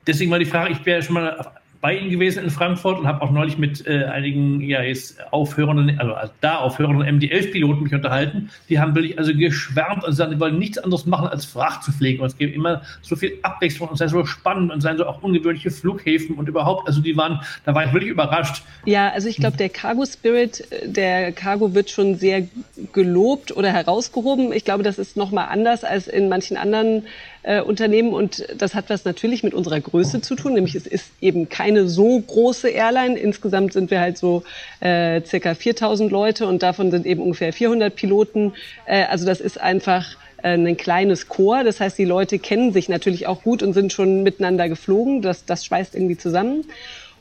Deswegen 0.04 0.30
war 0.32 0.40
die 0.40 0.46
Frage, 0.46 0.72
ich 0.72 0.84
wäre 0.84 1.02
schon 1.02 1.14
mal 1.14 1.52
bei 1.80 1.96
Ihnen 1.96 2.10
gewesen 2.10 2.42
in 2.42 2.50
Frankfurt 2.50 2.98
und 2.98 3.06
habe 3.06 3.22
auch 3.22 3.30
neulich 3.30 3.56
mit 3.56 3.86
äh, 3.86 4.04
einigen 4.04 4.60
ja 4.60 4.82
jetzt 4.82 5.16
aufhörenden, 5.32 5.98
also, 6.00 6.14
also 6.14 6.32
da 6.40 6.56
aufhörenden 6.56 7.06
MD-11-Piloten 7.06 7.84
mich 7.84 7.94
unterhalten. 7.94 8.50
Die 8.68 8.80
haben 8.80 8.96
wirklich 8.96 9.16
also 9.18 9.32
geschwärmt 9.32 10.02
und 10.04 10.12
sagen, 10.12 10.32
sie 10.32 10.40
wollen 10.40 10.58
nichts 10.58 10.78
anderes 10.78 11.06
machen 11.06 11.28
als 11.28 11.44
Fracht 11.44 11.84
zu 11.84 11.92
pflegen. 11.92 12.20
Und 12.20 12.26
es 12.26 12.36
gibt 12.36 12.54
immer 12.54 12.82
so 13.02 13.14
viel 13.14 13.38
Abwechslung 13.42 13.88
und 13.88 13.96
sei 13.96 14.08
so 14.08 14.24
spannend 14.24 14.72
und 14.72 14.80
seien 14.80 14.98
so 14.98 15.06
auch 15.06 15.22
ungewöhnliche 15.22 15.70
Flughäfen 15.70 16.34
und 16.36 16.48
überhaupt, 16.48 16.88
also 16.88 17.00
die 17.00 17.16
waren, 17.16 17.40
da 17.64 17.74
war 17.74 17.86
ich 17.86 17.92
wirklich 17.92 18.10
überrascht. 18.10 18.64
Ja, 18.84 19.10
also 19.10 19.28
ich 19.28 19.36
glaube, 19.36 19.56
der 19.56 19.68
Cargo 19.68 20.04
Spirit, 20.04 20.66
äh, 20.72 20.88
der 20.88 21.32
Cargo 21.32 21.74
wird 21.74 21.90
schon 21.90 22.16
sehr 22.16 22.48
gelobt 22.92 23.56
oder 23.56 23.72
herausgehoben. 23.72 24.52
Ich 24.52 24.64
glaube, 24.64 24.82
das 24.82 24.98
ist 24.98 25.16
nochmal 25.16 25.46
anders 25.50 25.84
als 25.84 26.08
in 26.08 26.28
manchen 26.28 26.56
anderen 26.56 27.04
äh, 27.42 27.60
Unternehmen 27.60 28.12
und 28.12 28.46
das 28.56 28.74
hat 28.74 28.90
was 28.90 29.04
natürlich 29.04 29.42
mit 29.42 29.54
unserer 29.54 29.80
Größe 29.80 30.20
zu 30.20 30.34
tun, 30.34 30.54
nämlich 30.54 30.74
es 30.74 30.86
ist 30.86 31.10
eben 31.20 31.48
keine 31.48 31.88
so 31.88 32.20
große 32.20 32.68
Airline. 32.68 33.18
Insgesamt 33.18 33.72
sind 33.72 33.90
wir 33.90 34.00
halt 34.00 34.18
so 34.18 34.42
äh, 34.80 35.20
circa 35.22 35.54
4000 35.54 36.10
Leute 36.10 36.46
und 36.46 36.62
davon 36.62 36.90
sind 36.90 37.06
eben 37.06 37.22
ungefähr 37.22 37.52
400 37.52 37.94
Piloten. 37.94 38.52
Äh, 38.86 39.04
also 39.04 39.26
das 39.26 39.40
ist 39.40 39.60
einfach 39.60 40.16
äh, 40.42 40.54
ein 40.54 40.76
kleines 40.76 41.28
Chor. 41.28 41.64
Das 41.64 41.80
heißt, 41.80 41.98
die 41.98 42.04
Leute 42.04 42.38
kennen 42.38 42.72
sich 42.72 42.88
natürlich 42.88 43.26
auch 43.26 43.42
gut 43.42 43.62
und 43.62 43.72
sind 43.72 43.92
schon 43.92 44.22
miteinander 44.22 44.68
geflogen. 44.68 45.22
Das, 45.22 45.44
das 45.44 45.64
schweißt 45.64 45.94
irgendwie 45.94 46.16
zusammen. 46.16 46.64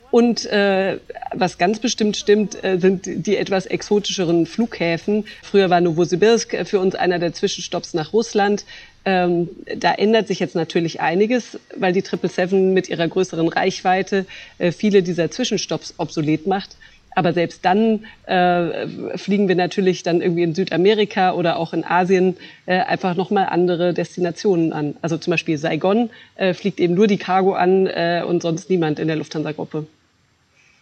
Und 0.10 0.46
äh, 0.46 1.00
was 1.34 1.58
ganz 1.58 1.80
bestimmt 1.80 2.16
stimmt, 2.16 2.64
äh, 2.64 2.80
sind 2.80 3.06
die 3.06 3.36
etwas 3.36 3.66
exotischeren 3.66 4.46
Flughäfen. 4.46 5.26
Früher 5.44 5.70
war 5.70 5.82
Novosibirsk 5.82 6.66
für 6.66 6.80
uns 6.80 6.96
einer 6.96 7.20
der 7.20 7.34
Zwischenstopps 7.34 7.94
nach 7.94 8.14
Russland. 8.14 8.66
Ähm, 9.08 9.48
da 9.78 9.94
ändert 9.94 10.28
sich 10.28 10.42
jetzt 10.42 10.54
natürlich 10.54 11.00
einiges, 11.00 11.58
weil 11.78 11.94
die 11.94 12.02
777 12.02 12.74
mit 12.74 12.90
ihrer 12.90 13.08
größeren 13.08 13.48
Reichweite 13.48 14.26
äh, 14.58 14.74
viele 14.74 15.02
dieser 15.02 15.32
Zwischenstopps 15.32 15.94
obsolet 15.98 16.46
macht. 16.46 16.76
Aber 17.16 17.32
selbst 17.32 17.64
dann 17.64 18.06
äh, 18.26 19.18
fliegen 19.18 19.48
wir 19.48 19.56
natürlich 19.56 20.04
dann 20.04 20.22
irgendwie 20.22 20.44
in 20.44 20.54
Südamerika 20.54 21.32
oder 21.32 21.58
auch 21.58 21.72
in 21.72 21.86
Asien 21.86 22.36
äh, 22.66 22.80
einfach 22.80 23.16
nochmal 23.16 23.48
andere 23.50 23.94
Destinationen 23.94 24.74
an. 24.74 24.98
Also 25.02 25.18
zum 25.18 25.32
Beispiel 25.32 25.58
Saigon 25.58 26.10
äh, 26.36 26.54
fliegt 26.54 26.82
eben 26.82 26.94
nur 26.94 27.08
die 27.08 27.18
Cargo 27.18 27.54
an 27.54 27.88
äh, 27.88 28.24
und 28.28 28.42
sonst 28.42 28.70
niemand 28.70 29.00
in 29.00 29.08
der 29.08 29.16
Lufthansa-Gruppe. 29.16 29.88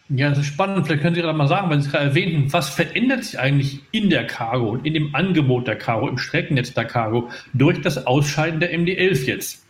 Ja, 0.08 0.28
das 0.28 0.38
ist 0.38 0.46
spannend. 0.46 0.86
Vielleicht 0.86 1.02
können 1.02 1.16
Sie 1.16 1.20
gerade 1.20 1.36
mal 1.36 1.48
sagen, 1.48 1.68
wenn 1.68 1.80
Sie 1.80 1.88
es 1.88 1.92
gerade 1.92 2.06
erwähnten, 2.06 2.52
was 2.52 2.68
verändert 2.68 3.24
sich 3.24 3.38
eigentlich 3.38 3.80
in 3.90 4.08
der 4.08 4.26
Cargo 4.26 4.70
und 4.70 4.86
in 4.86 4.94
dem 4.94 5.14
Angebot 5.14 5.66
der 5.66 5.76
Cargo, 5.76 6.08
im 6.08 6.18
Streckennetz 6.18 6.72
der 6.74 6.84
Cargo 6.84 7.28
durch 7.54 7.80
das 7.80 8.06
Ausscheiden 8.06 8.60
der 8.60 8.72
MD-11 8.72 9.24
jetzt? 9.26 9.66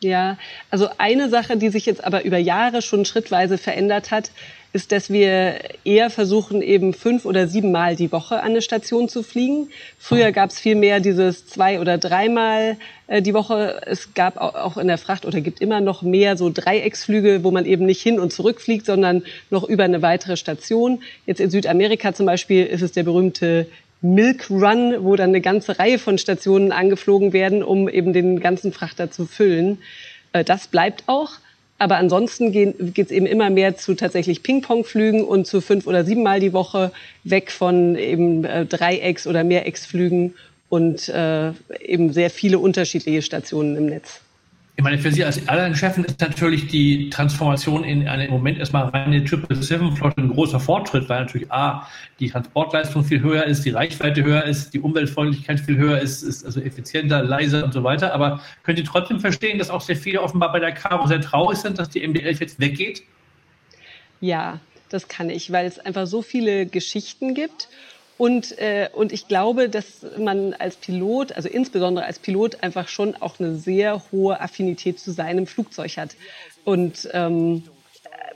Ja, 0.00 0.36
also 0.70 0.88
eine 0.98 1.28
Sache, 1.28 1.56
die 1.56 1.68
sich 1.68 1.86
jetzt 1.86 2.04
aber 2.04 2.24
über 2.24 2.38
Jahre 2.38 2.82
schon 2.82 3.04
schrittweise 3.04 3.56
verändert 3.56 4.10
hat, 4.10 4.30
ist, 4.76 4.92
dass 4.92 5.08
wir 5.08 5.58
eher 5.84 6.10
versuchen, 6.10 6.60
eben 6.60 6.92
fünf 6.92 7.24
oder 7.24 7.48
sieben 7.48 7.72
Mal 7.72 7.96
die 7.96 8.12
Woche 8.12 8.42
an 8.42 8.50
eine 8.50 8.60
Station 8.60 9.08
zu 9.08 9.22
fliegen. 9.22 9.70
Früher 9.98 10.32
gab 10.32 10.50
es 10.50 10.60
viel 10.60 10.74
mehr 10.74 11.00
dieses 11.00 11.46
zwei 11.46 11.80
oder 11.80 11.96
dreimal 11.96 12.76
äh, 13.06 13.22
die 13.22 13.32
Woche. 13.32 13.80
Es 13.86 14.12
gab 14.12 14.36
auch 14.36 14.76
in 14.76 14.86
der 14.86 14.98
Fracht 14.98 15.24
oder 15.24 15.40
gibt 15.40 15.62
immer 15.62 15.80
noch 15.80 16.02
mehr 16.02 16.36
so 16.36 16.50
Dreiecksflüge, 16.52 17.42
wo 17.42 17.50
man 17.50 17.64
eben 17.64 17.86
nicht 17.86 18.02
hin 18.02 18.20
und 18.20 18.34
zurück 18.34 18.60
fliegt, 18.60 18.84
sondern 18.84 19.22
noch 19.48 19.64
über 19.64 19.84
eine 19.84 20.02
weitere 20.02 20.36
Station. 20.36 21.02
Jetzt 21.24 21.40
in 21.40 21.48
Südamerika 21.48 22.12
zum 22.12 22.26
Beispiel 22.26 22.66
ist 22.66 22.82
es 22.82 22.92
der 22.92 23.04
berühmte 23.04 23.66
Milk 24.02 24.50
Run, 24.50 24.96
wo 25.00 25.16
dann 25.16 25.30
eine 25.30 25.40
ganze 25.40 25.78
Reihe 25.78 25.98
von 25.98 26.18
Stationen 26.18 26.70
angeflogen 26.70 27.32
werden, 27.32 27.62
um 27.62 27.88
eben 27.88 28.12
den 28.12 28.40
ganzen 28.40 28.72
Frachter 28.72 29.10
zu 29.10 29.24
füllen. 29.24 29.78
Äh, 30.34 30.44
das 30.44 30.68
bleibt 30.68 31.04
auch. 31.06 31.30
Aber 31.78 31.98
ansonsten 31.98 32.52
geht 32.52 32.98
es 32.98 33.10
eben 33.10 33.26
immer 33.26 33.50
mehr 33.50 33.76
zu 33.76 33.94
tatsächlich 33.94 34.42
Ping-Pong-Flügen 34.42 35.22
und 35.24 35.46
zu 35.46 35.60
fünf 35.60 35.86
oder 35.86 36.04
sieben 36.04 36.22
Mal 36.22 36.40
die 36.40 36.52
Woche 36.52 36.90
weg 37.24 37.50
von 37.50 37.96
eben 37.96 38.44
äh, 38.44 38.64
Dreiecks- 38.64 39.26
oder 39.26 39.44
Mehrecksflügen 39.44 40.34
und 40.68 41.08
äh, 41.08 41.50
eben 41.80 42.12
sehr 42.12 42.30
viele 42.30 42.58
unterschiedliche 42.58 43.22
Stationen 43.22 43.76
im 43.76 43.86
Netz. 43.86 44.20
Ich 44.78 44.84
meine, 44.84 44.98
für 44.98 45.10
Sie 45.10 45.24
als 45.24 45.38
Airline-Chefin 45.38 46.04
ist 46.04 46.20
natürlich 46.20 46.66
die 46.66 47.08
Transformation 47.08 47.82
in 47.82 48.06
eine 48.06 48.26
im 48.26 48.32
Moment 48.32 48.58
erstmal 48.58 48.88
reine 48.88 49.20
777-Flotte 49.20 50.20
ein 50.20 50.28
großer 50.28 50.60
Fortschritt, 50.60 51.08
weil 51.08 51.20
natürlich 51.20 51.50
A, 51.50 51.88
die 52.20 52.28
Transportleistung 52.28 53.02
viel 53.02 53.22
höher 53.22 53.44
ist, 53.44 53.64
die 53.64 53.70
Reichweite 53.70 54.22
höher 54.22 54.44
ist, 54.44 54.74
die 54.74 54.80
Umweltfreundlichkeit 54.80 55.60
viel 55.60 55.78
höher 55.78 55.98
ist, 55.98 56.22
ist 56.22 56.44
also 56.44 56.60
effizienter, 56.60 57.22
leiser 57.22 57.64
und 57.64 57.72
so 57.72 57.84
weiter. 57.84 58.12
Aber 58.12 58.42
können 58.64 58.76
Sie 58.76 58.84
trotzdem 58.84 59.18
verstehen, 59.18 59.58
dass 59.58 59.70
auch 59.70 59.80
sehr 59.80 59.96
viele 59.96 60.20
offenbar 60.20 60.52
bei 60.52 60.60
der 60.60 60.72
Caro 60.72 61.06
sehr 61.06 61.22
traurig 61.22 61.56
sind, 61.56 61.78
dass 61.78 61.88
die 61.88 62.06
MD-11 62.06 62.40
jetzt 62.40 62.60
weggeht? 62.60 63.02
Ja, 64.20 64.60
das 64.90 65.08
kann 65.08 65.30
ich, 65.30 65.50
weil 65.52 65.64
es 65.64 65.78
einfach 65.78 66.06
so 66.06 66.20
viele 66.20 66.66
Geschichten 66.66 67.32
gibt 67.32 67.70
Und, 68.18 68.58
äh, 68.58 68.88
und 68.94 69.12
ich 69.12 69.28
glaube, 69.28 69.68
dass 69.68 70.06
man 70.18 70.54
als 70.54 70.76
Pilot, 70.76 71.32
also 71.32 71.48
insbesondere 71.48 72.06
als 72.06 72.18
Pilot, 72.18 72.62
einfach 72.62 72.88
schon 72.88 73.14
auch 73.16 73.38
eine 73.38 73.56
sehr 73.56 74.02
hohe 74.10 74.40
Affinität 74.40 74.98
zu 74.98 75.12
seinem 75.12 75.46
Flugzeug 75.46 75.96
hat. 75.98 76.16
Und 76.64 77.08
ähm, 77.12 77.64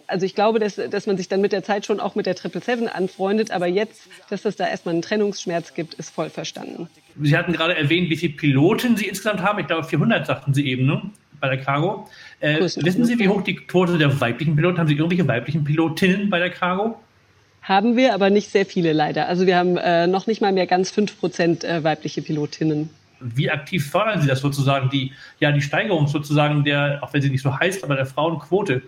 also 0.07 0.27
ich 0.27 0.35
glaube, 0.35 0.59
dass, 0.59 0.77
dass 0.77 1.07
man 1.07 1.17
sich 1.17 1.29
dann 1.29 1.41
mit 1.41 1.53
der 1.53 1.63
Zeit 1.63 1.87
schon 1.87 2.01
auch 2.01 2.15
mit 2.15 2.27
der 2.27 2.35
777 2.35 2.95
anfreundet, 2.95 3.51
aber 3.53 3.67
jetzt, 3.67 4.09
dass 4.29 4.45
es 4.45 4.57
da 4.57 4.69
erstmal 4.69 4.95
einen 4.95 5.03
Trennungsschmerz 5.03 5.73
gibt, 5.75 5.95
ist 5.95 6.11
voll 6.11 6.31
verstanden. 6.31 6.89
Sie 7.23 7.37
hatten 7.37 7.53
gerade 7.53 7.77
erwähnt, 7.77 8.11
wie 8.11 8.17
viele 8.17 8.35
Piloten 8.35 8.97
Sie 8.97 9.07
insgesamt 9.07 9.41
haben. 9.41 9.61
Ich 9.61 9.67
glaube, 9.67 9.85
400 9.85 10.27
sagten 10.27 10.53
Sie 10.53 10.67
eben, 10.67 10.87
ne? 10.87 11.03
bei 11.41 11.49
der 11.49 11.65
Cargo. 11.65 12.07
Äh, 12.41 12.61
wissen 12.61 13.05
Sie, 13.05 13.19
wie 13.19 13.29
hoch 13.29 13.43
die 13.43 13.57
Quote 13.57 13.99
der 13.99 14.21
weiblichen 14.21 14.55
Piloten? 14.57 14.79
Haben 14.79 14.89
Sie 14.89 14.95
irgendwelche 14.95 15.27
weiblichen 15.27 15.65
Pilotinnen 15.65 16.31
bei 16.31 16.39
der 16.39 16.51
Cargo? 16.51 16.99
Haben 17.71 17.97
wir, 17.97 18.15
aber 18.15 18.31
nicht 18.31 18.51
sehr 18.51 18.67
viele 18.67 18.93
leider. 18.93 19.29
Also 19.29 19.47
wir 19.47 19.57
haben 19.57 19.77
äh, 19.77 20.09
noch 20.09 20.27
nicht 20.27 20.41
mal 20.41 20.51
mehr 20.51 20.67
ganz 20.67 20.91
5% 20.91 21.65
äh, 21.65 21.85
weibliche 21.85 22.21
Pilotinnen. 22.21 22.91
Wie 23.21 23.49
aktiv 23.49 23.89
fördern 23.89 24.21
Sie 24.21 24.27
das 24.27 24.41
sozusagen, 24.41 24.91
die, 24.91 25.13
ja, 25.39 25.53
die 25.53 25.63
Steigerung 25.63 26.09
sozusagen 26.09 26.65
der, 26.65 26.99
auch 27.01 27.13
wenn 27.13 27.23
sie 27.23 27.31
nicht 27.31 27.43
so 27.43 27.57
heißt, 27.57 27.85
aber 27.85 27.95
der 27.95 28.07
Frauenquote? 28.07 28.83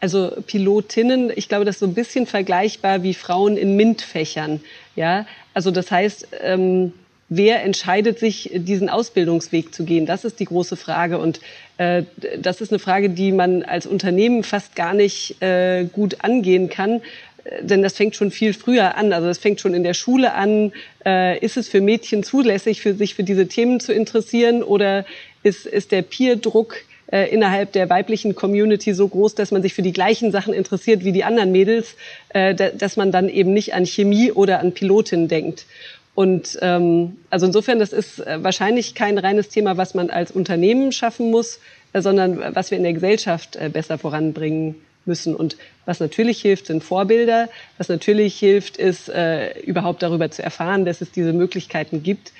Also 0.00 0.32
Pilotinnen, 0.46 1.32
ich 1.34 1.48
glaube, 1.48 1.64
das 1.64 1.76
ist 1.76 1.80
so 1.80 1.86
ein 1.86 1.94
bisschen 1.94 2.26
vergleichbar 2.26 3.02
wie 3.02 3.14
Frauen 3.14 3.56
in 3.56 3.74
MINT-Fächern. 3.74 4.60
Ja, 4.94 5.24
also 5.54 5.70
das 5.70 5.90
heißt, 5.90 6.28
ähm, 6.42 6.92
wer 7.30 7.62
entscheidet 7.64 8.18
sich, 8.18 8.50
diesen 8.52 8.90
Ausbildungsweg 8.90 9.72
zu 9.72 9.84
gehen? 9.84 10.04
Das 10.04 10.24
ist 10.24 10.40
die 10.40 10.44
große 10.44 10.76
Frage. 10.76 11.16
Und 11.16 11.40
äh, 11.78 12.02
das 12.38 12.60
ist 12.60 12.72
eine 12.72 12.78
Frage, 12.78 13.08
die 13.08 13.32
man 13.32 13.62
als 13.62 13.86
Unternehmen 13.86 14.42
fast 14.42 14.76
gar 14.76 14.92
nicht 14.92 15.40
äh, 15.40 15.84
gut 15.84 16.22
angehen 16.22 16.68
kann. 16.68 17.00
Äh, 17.44 17.64
denn 17.64 17.82
das 17.82 17.94
fängt 17.94 18.16
schon 18.16 18.30
viel 18.30 18.54
früher 18.54 18.96
an. 18.96 19.12
Also 19.12 19.28
das 19.28 19.38
fängt 19.38 19.60
schon 19.60 19.74
in 19.74 19.82
der 19.82 19.94
Schule 19.94 20.34
an. 20.34 20.72
Äh, 21.04 21.38
ist 21.38 21.56
es 21.56 21.68
für 21.68 21.80
Mädchen 21.80 22.22
zulässig, 22.22 22.80
für 22.80 22.94
sich 22.94 23.14
für 23.14 23.24
diese 23.24 23.46
Themen 23.46 23.80
zu 23.80 23.92
interessieren? 23.92 24.62
Oder 24.62 25.04
ist, 25.42 25.66
ist 25.66 25.92
der 25.92 26.02
Peer-Druck 26.02 26.76
äh, 27.10 27.28
innerhalb 27.32 27.72
der 27.72 27.90
weiblichen 27.90 28.34
Community 28.34 28.94
so 28.94 29.08
groß, 29.08 29.34
dass 29.34 29.50
man 29.50 29.62
sich 29.62 29.74
für 29.74 29.82
die 29.82 29.92
gleichen 29.92 30.32
Sachen 30.32 30.54
interessiert 30.54 31.04
wie 31.04 31.12
die 31.12 31.24
anderen 31.24 31.52
Mädels, 31.52 31.96
äh, 32.30 32.54
dass 32.54 32.96
man 32.96 33.12
dann 33.12 33.28
eben 33.28 33.52
nicht 33.52 33.74
an 33.74 33.86
Chemie 33.86 34.32
oder 34.32 34.60
an 34.60 34.72
Pilotin 34.72 35.28
denkt. 35.28 35.66
Und 36.14 36.58
ähm, 36.60 37.16
also 37.30 37.46
insofern, 37.46 37.78
das 37.78 37.92
ist 37.92 38.18
äh, 38.18 38.42
wahrscheinlich 38.42 38.94
kein 38.94 39.18
reines 39.18 39.48
Thema, 39.48 39.76
was 39.76 39.94
man 39.94 40.10
als 40.10 40.30
Unternehmen 40.30 40.92
schaffen 40.92 41.30
muss, 41.30 41.60
äh, 41.92 42.02
sondern 42.02 42.54
was 42.54 42.70
wir 42.70 42.78
in 42.78 42.84
der 42.84 42.92
Gesellschaft 42.92 43.56
äh, 43.56 43.68
besser 43.68 43.96
voranbringen 43.96 44.74
müssen. 45.06 45.34
Und 45.34 45.56
was 45.90 45.98
natürlich 45.98 46.40
hilft, 46.40 46.66
sind 46.66 46.84
Vorbilder. 46.84 47.48
Was 47.76 47.88
natürlich 47.88 48.38
hilft, 48.38 48.76
ist 48.76 49.08
äh, 49.08 49.58
überhaupt 49.62 50.04
darüber 50.04 50.30
zu 50.30 50.40
erfahren, 50.40 50.84
dass 50.84 51.00
es 51.00 51.10
diese 51.10 51.32
Möglichkeiten 51.32 52.04
gibt. 52.04 52.32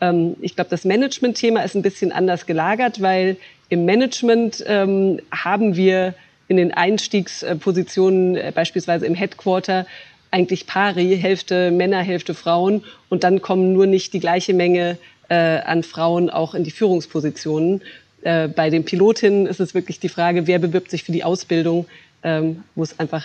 Ähm, 0.00 0.34
ich 0.40 0.56
glaube, 0.56 0.70
das 0.70 0.84
Management-Thema 0.84 1.62
ist 1.62 1.76
ein 1.76 1.82
bisschen 1.82 2.10
anders 2.10 2.46
gelagert, 2.46 3.00
weil 3.00 3.36
im 3.68 3.84
Management 3.84 4.64
ähm, 4.66 5.20
haben 5.30 5.76
wir 5.76 6.14
in 6.48 6.56
den 6.56 6.74
Einstiegspositionen, 6.74 8.36
äh, 8.36 8.52
beispielsweise 8.52 9.06
im 9.06 9.14
Headquarter, 9.14 9.86
eigentlich 10.32 10.66
pari, 10.66 11.16
Hälfte 11.16 11.70
Männer, 11.70 12.02
Hälfte 12.02 12.34
Frauen. 12.34 12.82
Und 13.08 13.22
dann 13.22 13.40
kommen 13.40 13.72
nur 13.72 13.86
nicht 13.86 14.14
die 14.14 14.20
gleiche 14.20 14.52
Menge 14.52 14.98
äh, 15.28 15.34
an 15.34 15.84
Frauen 15.84 16.28
auch 16.28 16.54
in 16.54 16.64
die 16.64 16.72
Führungspositionen. 16.72 17.82
Äh, 18.22 18.48
bei 18.48 18.68
den 18.68 18.84
Pilotinnen 18.84 19.46
ist 19.46 19.60
es 19.60 19.74
wirklich 19.74 20.00
die 20.00 20.08
Frage, 20.08 20.48
wer 20.48 20.58
bewirbt 20.58 20.90
sich 20.90 21.04
für 21.04 21.12
die 21.12 21.22
Ausbildung, 21.22 21.86
ähm, 22.22 22.64
wo 22.74 22.82
es 22.82 22.98
einfach 22.98 23.24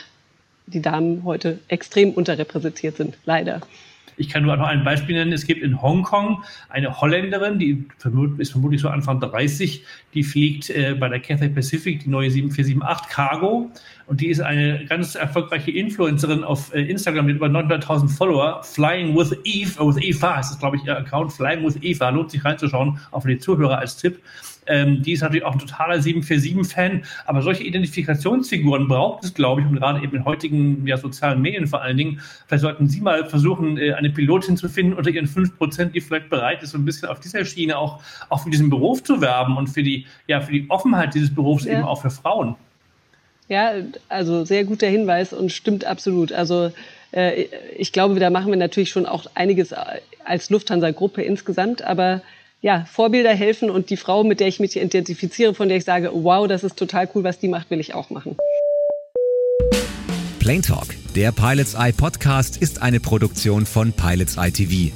die 0.67 0.81
Damen 0.81 1.23
heute 1.23 1.59
extrem 1.67 2.11
unterrepräsentiert 2.11 2.97
sind, 2.97 3.17
leider. 3.25 3.61
Ich 4.17 4.29
kann 4.29 4.43
nur 4.43 4.55
noch 4.55 4.67
ein 4.67 4.83
Beispiel 4.83 5.15
nennen. 5.15 5.33
Es 5.33 5.47
gibt 5.47 5.63
in 5.63 5.81
Hongkong 5.81 6.43
eine 6.69 7.01
Holländerin, 7.01 7.57
die 7.57 7.85
ist 8.37 8.51
vermutlich 8.51 8.81
so 8.81 8.89
Anfang 8.89 9.19
30, 9.19 9.83
die 10.13 10.23
fliegt 10.23 10.69
äh, 10.69 10.93
bei 10.93 11.09
der 11.09 11.19
Cathay 11.19 11.49
Pacific 11.49 12.03
die 12.03 12.09
neue 12.09 12.29
7478 12.29 13.09
Cargo 13.09 13.71
und 14.05 14.21
die 14.21 14.27
ist 14.27 14.41
eine 14.41 14.85
ganz 14.85 15.15
erfolgreiche 15.15 15.71
Influencerin 15.71 16.43
auf 16.43 16.73
äh, 16.73 16.81
Instagram 16.81 17.25
mit 17.25 17.37
über 17.37 17.47
900.000 17.47 18.09
Follower. 18.09 18.61
Flying 18.63 19.15
with 19.15 19.35
Eve, 19.43 19.79
with 19.79 19.97
Eva 19.97 20.39
ist 20.39 20.51
das 20.51 20.59
glaube 20.59 20.77
ich 20.77 20.83
ihr 20.85 20.97
Account, 20.97 21.33
Flying 21.33 21.65
with 21.65 21.77
Eva, 21.81 22.09
lohnt 22.09 22.31
sich 22.31 22.45
reinzuschauen, 22.45 22.99
auch 23.11 23.21
für 23.21 23.29
die 23.29 23.39
Zuhörer 23.39 23.79
als 23.79 23.97
Tipp. 23.97 24.19
Ähm, 24.67 25.01
die 25.01 25.13
ist 25.13 25.21
natürlich 25.21 25.43
auch 25.43 25.53
ein 25.53 25.59
totaler 25.59 25.95
747-Fan. 25.95 27.03
Aber 27.25 27.41
solche 27.41 27.63
Identifikationsfiguren 27.63 28.87
braucht 28.87 29.23
es, 29.23 29.33
glaube 29.33 29.61
ich, 29.61 29.67
und 29.67 29.75
gerade 29.75 30.03
eben 30.03 30.15
in 30.15 30.25
heutigen 30.25 30.85
ja, 30.85 30.97
sozialen 30.97 31.41
Medien 31.41 31.67
vor 31.67 31.81
allen 31.81 31.97
Dingen. 31.97 32.21
Vielleicht 32.47 32.61
sollten 32.61 32.87
Sie 32.87 33.01
mal 33.01 33.25
versuchen, 33.25 33.77
äh, 33.77 33.93
eine 33.93 34.09
Pilotin 34.09 34.57
zu 34.57 34.69
finden 34.69 34.93
unter 34.93 35.09
Ihren 35.09 35.27
5%, 35.27 35.91
die 35.91 36.01
vielleicht 36.01 36.29
bereit 36.29 36.61
ist, 36.61 36.71
so 36.71 36.77
ein 36.77 36.85
bisschen 36.85 37.09
auf 37.09 37.19
dieser 37.19 37.43
Schiene 37.45 37.77
auch, 37.77 38.01
auch 38.29 38.43
für 38.43 38.49
diesen 38.49 38.69
Beruf 38.69 39.03
zu 39.03 39.21
werben 39.21 39.57
und 39.57 39.67
für 39.67 39.83
die, 39.83 40.05
ja, 40.27 40.41
für 40.41 40.51
die 40.51 40.69
Offenheit 40.69 41.13
dieses 41.15 41.33
Berufs 41.33 41.65
ja. 41.65 41.73
eben 41.73 41.83
auch 41.83 42.01
für 42.01 42.11
Frauen. 42.11 42.55
Ja, 43.47 43.73
also 44.07 44.45
sehr 44.45 44.63
guter 44.63 44.87
Hinweis 44.87 45.33
und 45.33 45.51
stimmt 45.51 45.83
absolut. 45.83 46.31
Also 46.31 46.71
äh, 47.11 47.47
ich 47.77 47.91
glaube, 47.91 48.19
da 48.19 48.29
machen 48.29 48.49
wir 48.49 48.57
natürlich 48.57 48.89
schon 48.89 49.05
auch 49.05 49.25
einiges 49.35 49.73
als 50.23 50.49
Lufthansa-Gruppe 50.49 51.21
insgesamt, 51.21 51.81
aber 51.81 52.21
ja, 52.61 52.85
Vorbilder 52.85 53.33
helfen 53.33 53.69
und 53.69 53.89
die 53.89 53.97
Frau, 53.97 54.23
mit 54.23 54.39
der 54.39 54.47
ich 54.47 54.59
mich 54.59 54.79
identifiziere, 54.79 55.53
von 55.53 55.67
der 55.67 55.77
ich 55.77 55.83
sage, 55.83 56.11
wow, 56.13 56.47
das 56.47 56.63
ist 56.63 56.77
total 56.77 57.09
cool, 57.13 57.23
was 57.23 57.39
die 57.39 57.47
macht, 57.47 57.71
will 57.71 57.79
ich 57.79 57.93
auch 57.95 58.09
machen. 58.11 58.37
Plane 60.39 60.61
Talk, 60.61 60.95
der 61.15 61.31
Pilots 61.31 61.73
Eye 61.73 61.91
Podcast, 61.91 62.57
ist 62.57 62.81
eine 62.81 62.99
Produktion 62.99 63.65
von 63.65 63.91
Pilots 63.93 64.37
Eye 64.37 64.51
TV. 64.51 64.93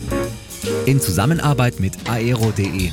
In 0.85 0.99
Zusammenarbeit 0.99 1.79
mit 1.79 1.93
aero.de, 2.09 2.89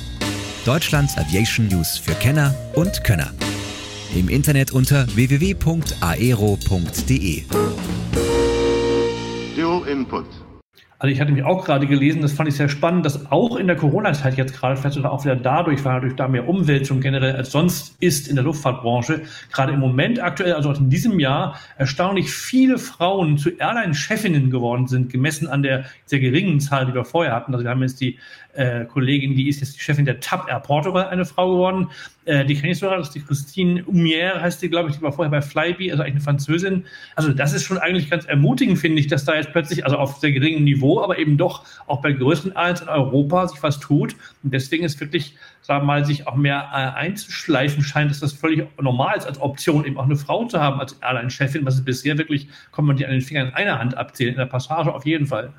Deutschlands 0.65 1.17
Aviation 1.17 1.69
News 1.69 1.99
für 1.99 2.15
Kenner 2.15 2.55
und 2.75 3.05
Könner. 3.05 3.33
Im 4.15 4.29
Internet 4.29 4.73
unter 4.73 5.07
www.aero.de. 5.15 5.63
Dual 9.57 9.89
Input. 9.89 10.27
Also 11.03 11.13
ich 11.13 11.21
hatte 11.21 11.33
mich 11.33 11.43
auch 11.43 11.65
gerade 11.65 11.89
gelesen, 11.89 12.23
das 12.23 12.31
fand 12.31 12.49
ich 12.49 12.55
sehr 12.55 12.69
spannend, 12.69 13.05
dass 13.05 13.33
auch 13.33 13.57
in 13.57 13.67
der 13.67 13.75
Corona-Zeit 13.75 14.37
jetzt 14.37 14.57
gerade, 14.57 14.77
vielleicht 14.77 14.95
sogar 14.95 15.11
auch 15.11 15.25
wieder 15.25 15.35
dadurch, 15.35 15.85
weil 15.85 15.95
natürlich 15.95 16.15
da 16.15 16.29
mehr 16.29 16.49
Umwälzung 16.49 17.01
generell 17.01 17.35
als 17.35 17.51
sonst 17.51 17.97
ist 17.99 18.29
in 18.29 18.37
der 18.37 18.45
Luftfahrtbranche, 18.45 19.23
gerade 19.51 19.73
im 19.73 19.81
Moment 19.81 20.23
aktuell, 20.23 20.53
also 20.53 20.71
in 20.71 20.91
diesem 20.91 21.19
Jahr, 21.19 21.59
erstaunlich 21.77 22.31
viele 22.31 22.79
Frauen 22.79 23.37
zu 23.37 23.51
Airline-Chefinnen 23.51 24.49
geworden 24.49 24.87
sind, 24.87 25.11
gemessen 25.11 25.49
an 25.49 25.65
der 25.65 25.87
sehr 26.07 26.21
geringen 26.21 26.61
Zahl, 26.61 26.87
die 26.87 26.95
wir 26.95 27.05
vorher 27.05 27.35
hatten. 27.35 27.53
Also 27.53 27.65
wir 27.65 27.73
haben 27.73 27.83
jetzt 27.83 28.01
die 28.01 28.21
äh, 28.55 28.85
Kollegin, 28.85 29.35
die 29.35 29.49
ist 29.49 29.61
jetzt 29.61 29.77
die 29.77 29.81
Chefin 29.81 30.05
der 30.05 30.21
TAP 30.21 30.49
Air 30.49 30.61
Portugal, 30.61 31.09
eine 31.09 31.25
Frau 31.25 31.53
geworden. 31.53 31.89
Äh, 32.25 32.45
die 32.45 32.55
kenne 32.55 32.73
ich 32.73 32.79
sogar, 32.79 32.99
das 32.99 33.09
ist 33.09 33.15
die 33.15 33.23
Christine 33.23 33.85
Humier, 33.87 34.41
heißt 34.41 34.63
die, 34.63 34.69
glaube 34.69 34.91
ich, 34.91 34.97
die 34.97 35.03
war 35.03 35.13
vorher 35.13 35.31
bei 35.31 35.41
Flybe, 35.41 35.91
also 35.91 36.03
eigentlich 36.03 36.15
eine 36.15 36.21
Französin. 36.21 36.85
Also 37.17 37.33
das 37.33 37.53
ist 37.53 37.65
schon 37.65 37.79
eigentlich 37.79 38.11
ganz 38.11 38.27
ermutigend, 38.27 38.79
finde 38.79 39.01
ich, 39.01 39.07
dass 39.07 39.25
da 39.25 39.35
jetzt 39.35 39.53
plötzlich, 39.53 39.85
also 39.85 39.97
auf 39.97 40.19
sehr 40.19 40.33
geringem 40.33 40.65
Niveau, 40.65 41.03
aber 41.03 41.19
eben 41.19 41.37
doch 41.37 41.65
auch 41.87 42.03
bei 42.03 42.13
größeren 42.13 42.53
Airlines 42.53 42.83
in 42.83 42.89
Europa 42.89 43.49
sich 43.49 43.63
was 43.63 43.81
tut. 43.81 44.15
Und 44.43 44.53
deswegen 44.53 44.85
ist 44.85 45.01
wirklich, 45.01 45.37
sagen 45.63 45.83
wir 45.83 45.87
mal, 45.87 46.05
sich 46.05 46.27
auch 46.27 46.37
mehr 46.37 46.69
äh, 46.73 46.99
einzuschleifen 46.99 47.83
scheint, 47.83 48.11
dass 48.11 48.21
das 48.21 48.33
völlig 48.33 48.67
normal 48.81 49.17
ist, 49.17 49.27
als 49.27 49.41
Option 49.41 49.85
eben 49.85 49.97
auch 49.97 50.05
eine 50.05 50.17
Frau 50.17 50.45
zu 50.45 50.61
haben 50.61 50.79
als 50.79 50.99
Airline-Chefin, 51.01 51.65
was 51.65 51.75
es 51.75 51.85
bisher 51.85 52.19
wirklich, 52.19 52.49
kommt 52.71 52.89
man 52.89 52.97
die 52.97 53.07
an 53.07 53.13
den 53.13 53.23
Fingern 53.23 53.49
in 53.49 53.55
einer 53.55 53.79
Hand 53.79 53.97
abzählen, 53.97 54.35
in 54.35 54.39
der 54.39 54.47
Passage 54.47 54.95
auf 54.95 55.07
jeden 55.07 55.27
Fall. 55.27 55.53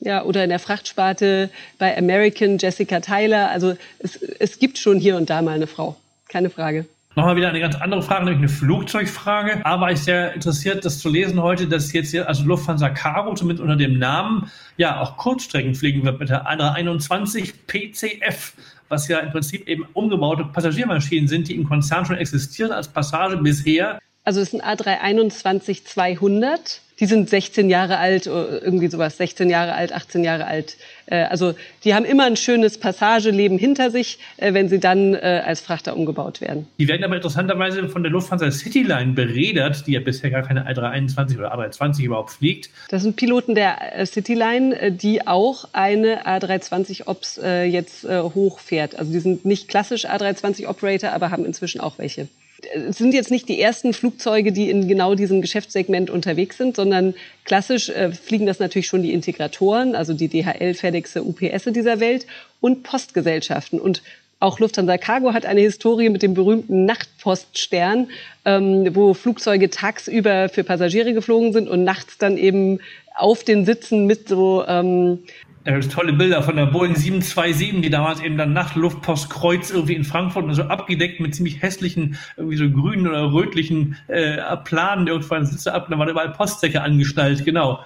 Ja, 0.00 0.22
oder 0.24 0.44
in 0.44 0.50
der 0.50 0.58
Frachtsparte 0.58 1.50
bei 1.78 1.96
American 1.96 2.58
Jessica 2.58 3.00
Tyler. 3.00 3.50
Also 3.50 3.76
es, 3.98 4.16
es 4.16 4.58
gibt 4.58 4.78
schon 4.78 4.98
hier 4.98 5.16
und 5.16 5.30
da 5.30 5.42
mal 5.42 5.54
eine 5.54 5.66
Frau. 5.66 5.96
Keine 6.28 6.48
Frage. 6.48 6.86
Nochmal 7.16 7.34
wieder 7.34 7.48
eine 7.48 7.58
ganz 7.58 7.74
andere 7.74 8.02
Frage, 8.02 8.24
nämlich 8.24 8.38
eine 8.38 8.48
Flugzeugfrage. 8.48 9.62
War 9.64 9.90
ich 9.90 9.98
sehr 9.98 10.32
interessiert, 10.32 10.84
das 10.84 11.00
zu 11.00 11.08
lesen 11.08 11.42
heute, 11.42 11.66
dass 11.66 11.92
jetzt 11.92 12.12
hier, 12.12 12.28
also 12.28 12.44
Lufthansa 12.44 12.88
Cargo, 12.88 13.34
zumindest 13.34 13.62
unter 13.62 13.76
dem 13.76 13.98
Namen, 13.98 14.50
ja, 14.76 15.00
auch 15.00 15.16
Kurzstrecken 15.16 15.74
fliegen 15.74 16.04
wird 16.04 16.20
mit 16.20 16.28
der 16.28 16.46
21 16.46 17.66
PCF, 17.66 18.52
was 18.88 19.08
ja 19.08 19.18
im 19.18 19.32
Prinzip 19.32 19.66
eben 19.66 19.86
umgebaute 19.92 20.44
Passagiermaschinen 20.44 21.26
sind, 21.26 21.48
die 21.48 21.56
im 21.56 21.68
Konzern 21.68 22.06
schon 22.06 22.16
existieren 22.16 22.70
als 22.70 22.86
Passage 22.86 23.36
bisher. 23.38 23.98
Also 24.22 24.40
es 24.40 24.52
ist 24.52 24.62
ein 24.62 24.78
A321 24.78 25.84
200 25.84 26.80
die 27.00 27.06
sind 27.06 27.30
16 27.30 27.70
Jahre 27.70 27.96
alt, 27.96 28.26
äh, 28.26 28.30
irgendwie 28.30 28.88
sowas, 28.88 29.16
16 29.16 29.48
Jahre 29.48 29.72
alt, 29.72 29.92
18 29.92 30.22
Jahre 30.22 30.46
alt. 30.46 30.76
Äh, 31.06 31.22
also 31.24 31.54
die 31.82 31.94
haben 31.94 32.04
immer 32.04 32.24
ein 32.24 32.36
schönes 32.36 32.78
Passageleben 32.78 33.58
hinter 33.58 33.90
sich, 33.90 34.18
äh, 34.36 34.52
wenn 34.52 34.68
sie 34.68 34.78
dann 34.78 35.00
als 35.16 35.60
Frachter 35.60 35.96
umgebaut 35.96 36.40
werden. 36.40 36.66
Die 36.78 36.86
werden 36.88 37.02
aber 37.04 37.16
interessanterweise 37.16 37.88
von 37.88 38.02
der 38.02 38.12
Lufthansa 38.12 38.50
Cityline 38.50 39.12
beredert, 39.12 39.86
die 39.86 39.92
ja 39.92 40.00
bisher 40.00 40.30
gar 40.30 40.42
keine 40.42 40.68
A321 40.68 41.38
oder 41.38 41.54
A320 41.54 42.04
überhaupt 42.04 42.32
fliegt. 42.32 42.70
Das 42.90 43.02
sind 43.02 43.16
Piloten 43.16 43.54
der 43.54 44.04
Cityline, 44.04 44.92
die 44.92 45.26
auch 45.26 45.68
eine 45.72 46.26
A320 46.26 47.06
Ops 47.06 47.40
jetzt 47.42 48.04
hochfährt. 48.04 48.98
Also 48.98 49.12
die 49.12 49.20
sind 49.20 49.44
nicht 49.44 49.68
klassisch 49.68 50.06
A320 50.06 50.68
Operator, 50.68 51.12
aber 51.12 51.30
haben 51.30 51.44
inzwischen 51.46 51.80
auch 51.80 51.98
welche. 51.98 52.28
Es 52.74 52.98
sind 52.98 53.14
jetzt 53.14 53.30
nicht 53.30 53.48
die 53.48 53.60
ersten 53.60 53.92
Flugzeuge, 53.92 54.52
die 54.52 54.70
in 54.70 54.88
genau 54.88 55.14
diesem 55.14 55.40
Geschäftssegment 55.40 56.10
unterwegs 56.10 56.58
sind, 56.58 56.76
sondern 56.76 57.14
klassisch 57.44 57.88
äh, 57.88 58.12
fliegen 58.12 58.46
das 58.46 58.58
natürlich 58.58 58.86
schon 58.86 59.02
die 59.02 59.12
Integratoren, 59.12 59.94
also 59.94 60.14
die 60.14 60.28
DHL, 60.28 60.74
FedEx, 60.74 61.16
UPS 61.16 61.64
dieser 61.66 62.00
Welt 62.00 62.26
und 62.60 62.82
Postgesellschaften. 62.82 63.80
Und 63.80 64.02
auch 64.40 64.58
Lufthansa 64.58 64.96
Cargo 64.96 65.34
hat 65.34 65.44
eine 65.44 65.60
Historie 65.60 66.08
mit 66.08 66.22
dem 66.22 66.34
berühmten 66.34 66.86
Nachtpoststern, 66.86 68.08
ähm, 68.44 68.94
wo 68.94 69.12
Flugzeuge 69.14 69.68
tagsüber 69.68 70.48
für 70.48 70.64
Passagiere 70.64 71.12
geflogen 71.12 71.52
sind 71.52 71.68
und 71.68 71.84
nachts 71.84 72.16
dann 72.16 72.38
eben 72.38 72.80
auf 73.14 73.44
den 73.44 73.66
Sitzen 73.66 74.06
mit 74.06 74.28
so 74.28 74.64
ähm, 74.66 75.18
tolle 75.64 76.12
Bilder 76.12 76.42
von 76.42 76.56
der 76.56 76.66
Boeing 76.66 76.96
727, 76.96 77.82
die 77.82 77.90
damals 77.90 78.20
eben 78.20 78.36
dann 78.36 78.52
Nachtluftpostkreuz 78.52 79.70
irgendwie 79.70 79.94
in 79.94 80.04
Frankfurt 80.04 80.44
und 80.44 80.54
so 80.54 80.62
abgedeckt 80.62 81.20
mit 81.20 81.34
ziemlich 81.34 81.62
hässlichen, 81.62 82.16
irgendwie 82.36 82.56
so 82.56 82.70
grünen 82.70 83.06
oder 83.06 83.32
rötlichen 83.32 83.96
äh, 84.08 84.38
Planen 84.64 85.06
irgendwann 85.06 85.44
Sitze 85.44 85.74
ab, 85.74 85.88
da 85.90 85.98
waren 85.98 86.08
überall 86.08 86.32
Postsäcke 86.32 86.80
angestaltet, 86.80 87.44
genau. 87.44 87.80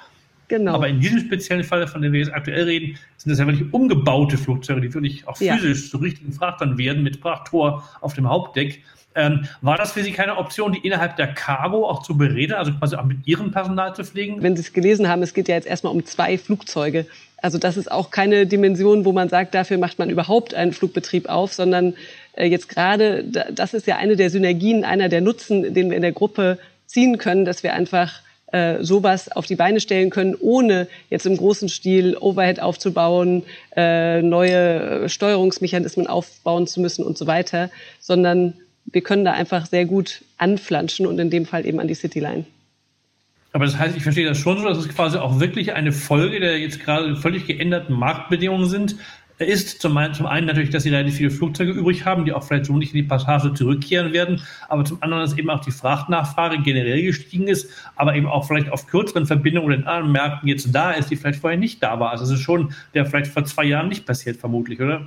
Genau. 0.49 0.75
Aber 0.75 0.89
in 0.89 1.01
diesem 1.01 1.21
speziellen 1.21 1.65
Fall, 1.65 1.87
von 1.87 2.03
dem 2.03 2.13
wir 2.13 2.21
jetzt 2.21 2.33
aktuell 2.33 2.65
reden, 2.65 2.99
sind 3.17 3.31
das 3.31 3.39
ja 3.39 3.47
wirklich 3.47 3.73
umgebaute 3.73 4.37
Flugzeuge, 4.37 4.83
die 4.83 4.93
wirklich 4.93 5.27
auch 5.27 5.37
physisch 5.37 5.85
ja. 5.85 5.91
zu 5.91 5.97
richtigen 5.97 6.33
Frachtern 6.33 6.77
werden, 6.77 7.03
mit 7.03 7.17
Frachttor 7.17 7.83
auf 8.01 8.15
dem 8.15 8.29
Hauptdeck. 8.29 8.83
Ähm, 9.17 9.47
war 9.63 9.77
das 9.77 9.93
für 9.93 10.03
Sie 10.03 10.13
keine 10.13 10.37
Option, 10.37 10.73
die 10.73 10.81
innerhalb 10.81 11.17
der 11.17 11.29
Cargo 11.29 11.89
auch 11.89 12.03
zu 12.03 12.19
bereden, 12.19 12.55
also 12.55 12.73
quasi 12.73 12.97
auch 12.97 13.05
mit 13.05 13.27
Ihrem 13.27 13.53
Personal 13.53 13.95
zu 13.95 14.05
fliegen? 14.05 14.43
Wenn 14.43 14.57
Sie 14.57 14.63
es 14.63 14.73
gelesen 14.73 15.09
haben, 15.09 15.23
es 15.23 15.35
geht 15.35 15.49
ja 15.49 15.55
jetzt 15.55 15.67
erstmal 15.67 15.93
um 15.93 16.05
zwei 16.05 16.37
Flugzeuge. 16.37 17.07
Also 17.45 17.59
das 17.59 17.77
ist 17.77 17.93
auch 17.93 18.11
keine 18.11 18.47
Dimension, 18.47 19.05
wo 19.05 19.13
man 19.13 19.29
sagt, 19.29 19.55
dafür 19.55 19.77
macht 19.77 19.99
man 19.99 20.09
überhaupt 20.09 20.55
einen 20.55 20.73
Flugbetrieb 20.73 21.29
auf, 21.29 21.53
sondern 21.53 21.93
äh, 22.37 22.47
jetzt 22.47 22.71
gerade, 22.71 23.23
das 23.23 23.75
ist 23.75 23.87
ja 23.87 23.99
eine 23.99 24.17
der 24.17 24.31
Synergien, 24.31 24.83
einer 24.83 25.11
der 25.11 25.21
Nutzen, 25.21 25.75
den 25.75 25.91
wir 25.91 25.97
in 25.97 26.01
der 26.01 26.13
Gruppe 26.13 26.59
ziehen 26.87 27.19
können, 27.19 27.45
dass 27.45 27.63
wir 27.63 27.75
einfach 27.75 28.23
äh, 28.47 28.83
sowas 28.83 29.31
auf 29.31 29.45
die 29.45 29.57
Beine 29.57 29.81
stellen 29.81 30.09
können, 30.09 30.35
ohne 30.35 30.89
jetzt 31.11 31.27
im 31.27 31.37
großen 31.37 31.69
Stil 31.69 32.17
Overhead 32.17 32.61
aufzubauen, 32.61 33.43
äh, 33.77 34.23
neue 34.23 35.11
Steuerungsmechanismen 35.11 36.07
aufbauen 36.07 36.67
zu 36.67 36.81
müssen 36.81 37.05
und 37.05 37.19
so 37.19 37.27
weiter, 37.27 37.69
sondern 38.01 38.55
wir 38.87 39.03
können 39.03 39.27
da 39.27 39.33
einfach 39.33 39.67
sehr 39.67 39.85
gut 39.85 40.23
anflanschen 40.39 41.07
und 41.07 41.19
in 41.19 41.29
dem 41.29 41.45
Fall 41.45 41.67
eben 41.67 41.79
an 41.79 41.89
die 41.89 41.95
Cityline. 41.95 42.47
Aber 43.55 43.67
das 43.67 43.79
heißt, 43.79 43.97
ich 43.97 44.03
verstehe 44.03 44.27
das 44.27 44.37
schon 44.37 44.59
so, 44.59 44.65
dass 44.65 44.79
es 44.79 44.89
quasi 44.89 45.17
auch 45.17 45.39
wirklich 45.39 45.75
eine 45.75 45.93
Folge 45.93 46.41
der 46.41 46.59
jetzt 46.59 46.81
gerade 46.81 47.15
völlig 47.15 47.47
geänderten 47.47 47.95
Marktbedingungen 47.95 48.69
sind, 48.69 48.97
ist 49.39 49.81
zum 49.81 49.97
einen, 49.97 50.13
zum 50.13 50.27
einen 50.27 50.49
natürlich, 50.49 50.71
dass 50.71 50.83
sie 50.83 50.91
relativ 50.91 51.19
viele 51.19 51.31
Flugzeuge 51.31 51.71
übrig 51.71 52.05
haben, 52.05 52.25
die 52.25 52.33
auch 52.33 52.43
vielleicht 52.43 52.67
so 52.67 52.77
nicht 52.77 52.93
in 52.95 53.03
die 53.03 53.09
Passage 53.09 53.55
zurückkehren 53.55 54.13
werden, 54.13 54.43
aber 54.69 54.85
zum 54.85 55.01
anderen, 55.05 55.23
dass 55.23 55.39
eben 55.39 55.51
auch 55.51 55.61
die 55.61 55.71
Frachtnachfrage 55.71 56.63
generell 56.63 57.01
gestiegen 57.03 57.47
ist, 57.47 57.71
aber 57.95 58.17
eben 58.17 58.27
auch 58.27 58.45
vielleicht 58.45 58.73
auf 58.73 58.89
kürzeren 58.89 59.25
Verbindungen 59.25 59.67
oder 59.67 59.77
in 59.77 59.85
anderen 59.85 60.11
Märkten 60.11 60.49
jetzt 60.49 60.75
da 60.75 60.91
ist, 60.91 61.13
die 61.13 61.17
vielleicht 61.17 61.39
vorher 61.39 61.59
nicht 61.59 61.81
da 61.81 62.01
war. 62.01 62.11
Also 62.11 62.25
es 62.25 62.31
ist 62.31 62.41
schon, 62.41 62.75
der 62.93 63.07
vielleicht 63.07 63.29
vor 63.29 63.45
zwei 63.45 63.65
Jahren 63.65 63.89
nicht 63.89 64.05
passiert, 64.05 64.37
vermutlich, 64.37 64.81
oder? 64.81 65.07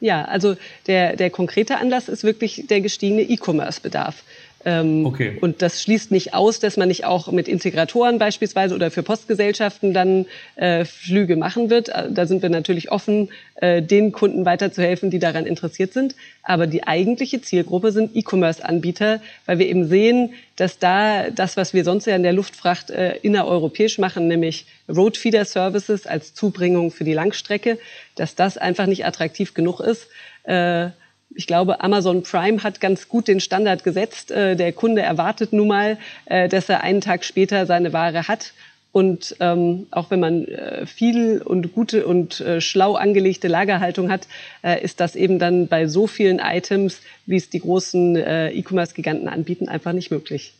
Ja, 0.00 0.24
also 0.24 0.56
der, 0.86 1.16
der 1.16 1.30
konkrete 1.30 1.78
Anlass 1.78 2.08
ist 2.08 2.24
wirklich 2.24 2.66
der 2.68 2.80
gestiegene 2.80 3.22
E-Commerce-Bedarf. 3.22 4.22
Ähm, 4.64 5.04
okay. 5.04 5.36
Und 5.40 5.60
das 5.60 5.82
schließt 5.82 6.10
nicht 6.10 6.32
aus, 6.32 6.58
dass 6.58 6.76
man 6.76 6.88
nicht 6.88 7.04
auch 7.04 7.30
mit 7.30 7.48
Integratoren 7.48 8.18
beispielsweise 8.18 8.74
oder 8.74 8.90
für 8.90 9.02
Postgesellschaften 9.02 9.92
dann 9.92 10.26
äh, 10.56 10.84
Flüge 10.86 11.36
machen 11.36 11.68
wird. 11.68 11.90
Äh, 11.90 12.10
da 12.10 12.26
sind 12.26 12.40
wir 12.40 12.48
natürlich 12.48 12.90
offen, 12.90 13.28
äh, 13.56 13.82
den 13.82 14.12
Kunden 14.12 14.46
weiterzuhelfen, 14.46 15.10
die 15.10 15.18
daran 15.18 15.44
interessiert 15.44 15.92
sind. 15.92 16.16
Aber 16.42 16.66
die 16.66 16.86
eigentliche 16.86 17.42
Zielgruppe 17.42 17.92
sind 17.92 18.16
E-Commerce-Anbieter, 18.16 19.20
weil 19.44 19.58
wir 19.58 19.68
eben 19.68 19.86
sehen, 19.86 20.32
dass 20.56 20.78
da 20.78 21.30
das, 21.30 21.56
was 21.58 21.74
wir 21.74 21.84
sonst 21.84 22.06
ja 22.06 22.16
in 22.16 22.22
der 22.22 22.32
Luftfracht 22.32 22.90
äh, 22.90 23.16
innereuropäisch 23.18 23.98
machen, 23.98 24.28
nämlich 24.28 24.66
Roadfeeder-Services 24.88 26.06
als 26.06 26.32
Zubringung 26.32 26.90
für 26.90 27.04
die 27.04 27.14
Langstrecke, 27.14 27.78
dass 28.14 28.34
das 28.34 28.56
einfach 28.56 28.86
nicht 28.86 29.04
attraktiv 29.04 29.52
genug 29.52 29.80
ist. 29.80 30.08
Äh, 30.44 30.88
ich 31.34 31.46
glaube, 31.46 31.82
Amazon 31.82 32.22
Prime 32.22 32.62
hat 32.62 32.80
ganz 32.80 33.08
gut 33.08 33.28
den 33.28 33.40
Standard 33.40 33.84
gesetzt. 33.84 34.30
Äh, 34.30 34.56
der 34.56 34.72
Kunde 34.72 35.02
erwartet 35.02 35.52
nun 35.52 35.68
mal, 35.68 35.98
äh, 36.26 36.48
dass 36.48 36.68
er 36.68 36.82
einen 36.82 37.00
Tag 37.00 37.24
später 37.24 37.66
seine 37.66 37.92
Ware 37.92 38.28
hat. 38.28 38.52
Und 38.92 39.34
ähm, 39.40 39.88
auch 39.90 40.12
wenn 40.12 40.20
man 40.20 40.44
äh, 40.44 40.86
viel 40.86 41.42
und 41.42 41.74
gute 41.74 42.06
und 42.06 42.40
äh, 42.40 42.60
schlau 42.60 42.94
angelegte 42.94 43.48
Lagerhaltung 43.48 44.08
hat, 44.08 44.28
äh, 44.62 44.80
ist 44.84 45.00
das 45.00 45.16
eben 45.16 45.40
dann 45.40 45.66
bei 45.66 45.88
so 45.88 46.06
vielen 46.06 46.38
Items, 46.38 47.02
wie 47.26 47.36
es 47.36 47.50
die 47.50 47.58
großen 47.58 48.14
äh, 48.14 48.50
E-Commerce-Giganten 48.50 49.26
anbieten, 49.26 49.68
einfach 49.68 49.92
nicht 49.92 50.12
möglich. 50.12 50.54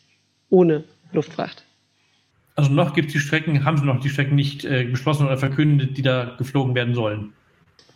Ohne 0.51 0.83
Luftfracht. 1.13 1.63
Also 2.57 2.73
noch 2.73 2.95
gibt 2.95 3.09
es 3.09 3.13
die 3.13 3.21
Strecken, 3.21 3.65
haben 3.65 3.79
Sie 3.79 3.85
noch 3.85 4.01
die 4.01 4.09
Strecken 4.09 4.37
nicht 4.37 4.63
beschlossen 4.63 5.27
oder 5.27 5.37
verkündet, 5.37 5.97
die 5.97 6.03
da 6.03 6.37
geflogen 6.39 6.77
werden 6.77 6.95
sollen? 6.95 7.33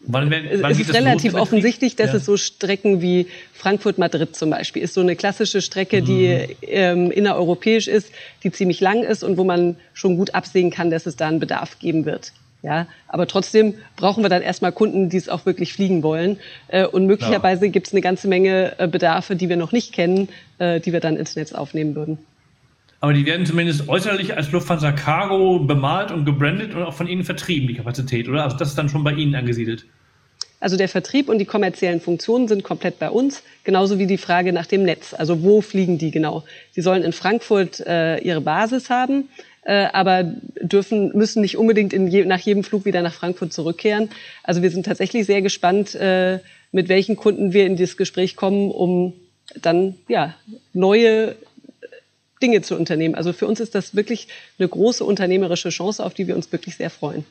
Wann, 0.01 0.31
wann 0.31 0.71
es 0.71 0.79
ist 0.79 0.95
relativ 0.95 1.35
offensichtlich, 1.35 1.97
dass 1.97 2.13
ja. 2.13 2.17
es 2.17 2.25
so 2.25 2.37
Strecken 2.37 3.03
wie 3.03 3.27
Frankfurt-Madrid 3.53 4.35
zum 4.35 4.51
Beispiel 4.51 4.83
ist 4.83 4.95
so 4.95 5.01
eine 5.01 5.17
klassische 5.17 5.61
Strecke, 5.61 6.03
die 6.03 6.29
mhm. 6.29 6.55
ähm, 6.63 7.11
innereuropäisch 7.11 7.89
ist, 7.89 8.11
die 8.43 8.53
ziemlich 8.53 8.81
lang 8.81 9.03
ist 9.03 9.25
und 9.25 9.37
wo 9.37 9.45
man 9.45 9.77
schon 9.93 10.17
gut 10.17 10.35
absehen 10.35 10.71
kann, 10.71 10.91
dass 10.91 11.07
es 11.07 11.17
da 11.17 11.29
einen 11.29 11.41
Bedarf 11.41 11.79
geben 11.79 12.05
wird. 12.05 12.33
Ja, 12.63 12.87
aber 13.07 13.27
trotzdem 13.27 13.75
brauchen 13.97 14.25
wir 14.25 14.29
dann 14.29 14.43
erstmal 14.43 14.73
Kunden, 14.73 15.11
die 15.11 15.17
es 15.17 15.29
auch 15.29 15.47
wirklich 15.47 15.73
fliegen 15.73 16.03
wollen. 16.03 16.39
Äh, 16.69 16.87
und 16.87 17.07
möglicherweise 17.07 17.67
ja. 17.67 17.71
gibt 17.71 17.87
es 17.87 17.93
eine 17.93 18.01
ganze 18.01 18.27
Menge 18.27 18.75
äh, 18.79 18.89
Bedarfe, 18.89 19.37
die 19.37 19.49
wir 19.49 19.57
noch 19.57 19.73
nicht 19.73 19.93
kennen, 19.93 20.29
äh, 20.59 20.81
die 20.81 20.93
wir 20.93 21.01
dann 21.01 21.17
ins 21.17 21.37
Netz 21.37 21.53
aufnehmen 21.53 21.95
würden. 21.95 22.19
Aber 23.01 23.13
die 23.13 23.27
werden 23.27 23.47
zumindest 23.47 23.89
äußerlich 23.89 24.37
als 24.37 24.51
Lufthansa 24.51 24.91
Cargo 24.93 25.61
bemalt 25.61 26.11
und 26.11 26.25
gebrandet 26.25 26.75
und 26.75 26.83
auch 26.83 26.95
von 26.95 27.07
Ihnen 27.07 27.25
vertrieben, 27.25 27.69
die 27.69 27.75
Kapazität, 27.75 28.29
oder? 28.29 28.43
Also 28.43 28.57
das 28.57 28.71
ist 28.71 28.79
dann 28.79 28.89
schon 28.89 29.05
bei 29.05 29.13
Ihnen 29.13 29.35
angesiedelt. 29.35 29.87
Also 30.61 30.77
der 30.77 30.89
Vertrieb 30.89 31.29
und 31.29 31.39
die 31.39 31.45
kommerziellen 31.45 32.01
Funktionen 32.01 32.49
sind 32.49 32.65
komplett 32.65 32.99
bei 32.99 33.11
uns, 33.11 33.45
genauso 33.63 34.01
wie 34.01 34.09
die 34.09 34.19
Frage 34.19 34.53
nach 34.53 34.67
dem 34.67 34.83
Netz. 34.83 35.15
Also 35.15 35.45
wo 35.45 35.61
fliegen 35.61 35.99
die 35.99 36.11
genau? 36.11 36.43
Sie 36.73 36.81
sollen 36.81 37.05
in 37.05 37.13
Frankfurt 37.13 37.81
äh, 37.87 38.19
ihre 38.19 38.41
Basis 38.41 38.91
haben, 38.91 39.29
äh, 39.63 39.87
aber 39.93 40.25
dürfen 40.61 41.17
müssen 41.17 41.43
nicht 41.43 41.57
unbedingt 41.57 41.93
je, 41.93 42.25
nach 42.25 42.41
jedem 42.41 42.65
Flug 42.65 42.85
wieder 42.85 43.03
nach 43.03 43.15
Frankfurt 43.15 43.53
zurückkehren. 43.53 44.11
Also 44.43 44.63
wir 44.63 44.73
sind 44.73 44.87
tatsächlich 44.87 45.27
sehr 45.27 45.43
gespannt, 45.43 45.95
äh, 45.95 46.41
mit 46.73 46.89
welchen 46.89 47.15
Kunden 47.15 47.53
wir 47.53 47.65
in 47.65 47.77
dieses 47.77 47.97
Gespräch 47.97 48.35
kommen, 48.35 48.73
um 48.73 49.13
dann 49.63 49.95
ja 50.09 50.35
neue 50.73 51.37
Dinge 52.43 52.63
zu 52.63 52.77
unternehmen. 52.77 53.15
Also 53.15 53.33
für 53.33 53.47
uns 53.47 53.61
ist 53.61 53.75
das 53.75 53.95
wirklich 53.95 54.29
eine 54.59 54.69
große 54.69 55.05
unternehmerische 55.05 55.71
Chance, 55.71 56.05
auf 56.05 56.15
die 56.15 56.27
wir 56.27 56.37
uns 56.37 56.51
wirklich 56.53 56.77
sehr 56.77 56.91
freuen. 56.91 57.25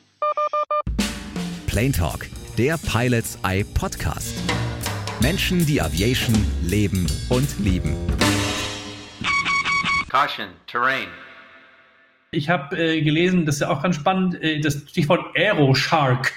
Plane 1.66 1.92
Talk, 1.92 2.26
der 2.56 2.78
Pilots 2.78 3.38
Eye 3.44 3.64
Podcast. 3.64 4.34
Menschen, 5.20 5.66
die 5.66 5.80
Aviation 5.80 6.34
leben 6.62 7.06
und 7.28 7.58
lieben. 7.58 7.96
Caution, 10.08 10.48
Terrain. 10.66 11.08
Ich 12.30 12.48
habe 12.48 12.76
äh, 12.76 13.02
gelesen, 13.02 13.46
das 13.46 13.56
ist 13.56 13.60
ja 13.62 13.70
auch 13.70 13.82
ganz 13.82 13.96
spannend, 13.96 14.40
äh, 14.42 14.60
das 14.60 14.74
Stichwort 14.88 15.36
Aeroshark. 15.36 16.32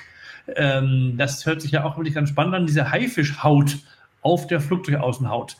Ähm, 0.55 1.15
das 1.17 1.45
hört 1.45 1.61
sich 1.61 1.71
ja 1.71 1.83
auch 1.83 1.97
wirklich 1.97 2.15
ganz 2.15 2.29
spannend 2.29 2.55
an, 2.55 2.65
diese 2.65 2.91
Haifischhaut 2.91 3.77
auf 4.21 4.47
der 4.47 4.61
Flugzeugaußenhaut 4.61 5.57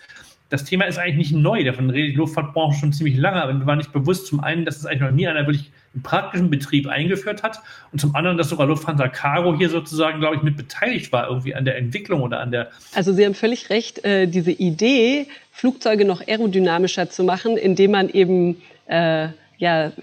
das 0.52 0.66
Thema 0.66 0.84
ist 0.84 1.00
eigentlich 1.00 1.32
nicht 1.32 1.32
neu, 1.32 1.64
davon 1.64 1.90
redet 1.90 2.12
die 2.12 2.18
Luftfahrtbranche 2.18 2.82
schon 2.82 2.92
ziemlich 2.92 3.16
lange, 3.16 3.42
aber 3.42 3.54
mir 3.54 3.66
war 3.66 3.78
nicht 3.78 3.94
bewusst, 3.94 4.28
zum 4.28 4.42
einen, 4.42 4.66
dass 4.66 4.76
es 4.76 4.86
eigentlich 4.86 5.02
noch 5.02 5.12
nie 5.12 5.26
einer 5.26 5.48
wirklich 5.48 5.72
im 5.94 6.04
praktischen 6.04 6.50
Betrieb 6.50 6.88
eingeführt 6.88 7.42
hat 7.42 7.62
und 7.94 8.00
zum 8.00 8.14
anderen, 8.16 8.38
dass 8.38 8.50
sogar 8.50 8.68
Lufthansa 8.68 9.08
Cargo 9.08 9.58
hier 9.58 9.70
sozusagen, 9.70 10.20
glaube 10.20 10.36
ich, 10.36 10.42
mit 10.42 10.58
beteiligt 10.58 11.14
war, 11.14 11.30
irgendwie 11.30 11.56
an 11.56 11.64
der 11.64 11.78
Entwicklung 11.78 12.22
oder 12.22 12.42
an 12.42 12.52
der. 12.52 12.70
Also 12.94 13.14
Sie 13.14 13.26
haben 13.26 13.34
völlig 13.34 13.70
recht, 13.70 14.04
äh, 14.04 14.28
diese 14.28 14.52
Idee, 14.52 15.28
Flugzeuge 15.54 16.04
noch 16.04 16.20
aerodynamischer 16.28 17.10
zu 17.10 17.24
machen, 17.24 17.56
indem 17.56 17.92
man 17.92 18.10
eben 18.10 18.62
äh, 18.88 19.30
ja 19.58 19.94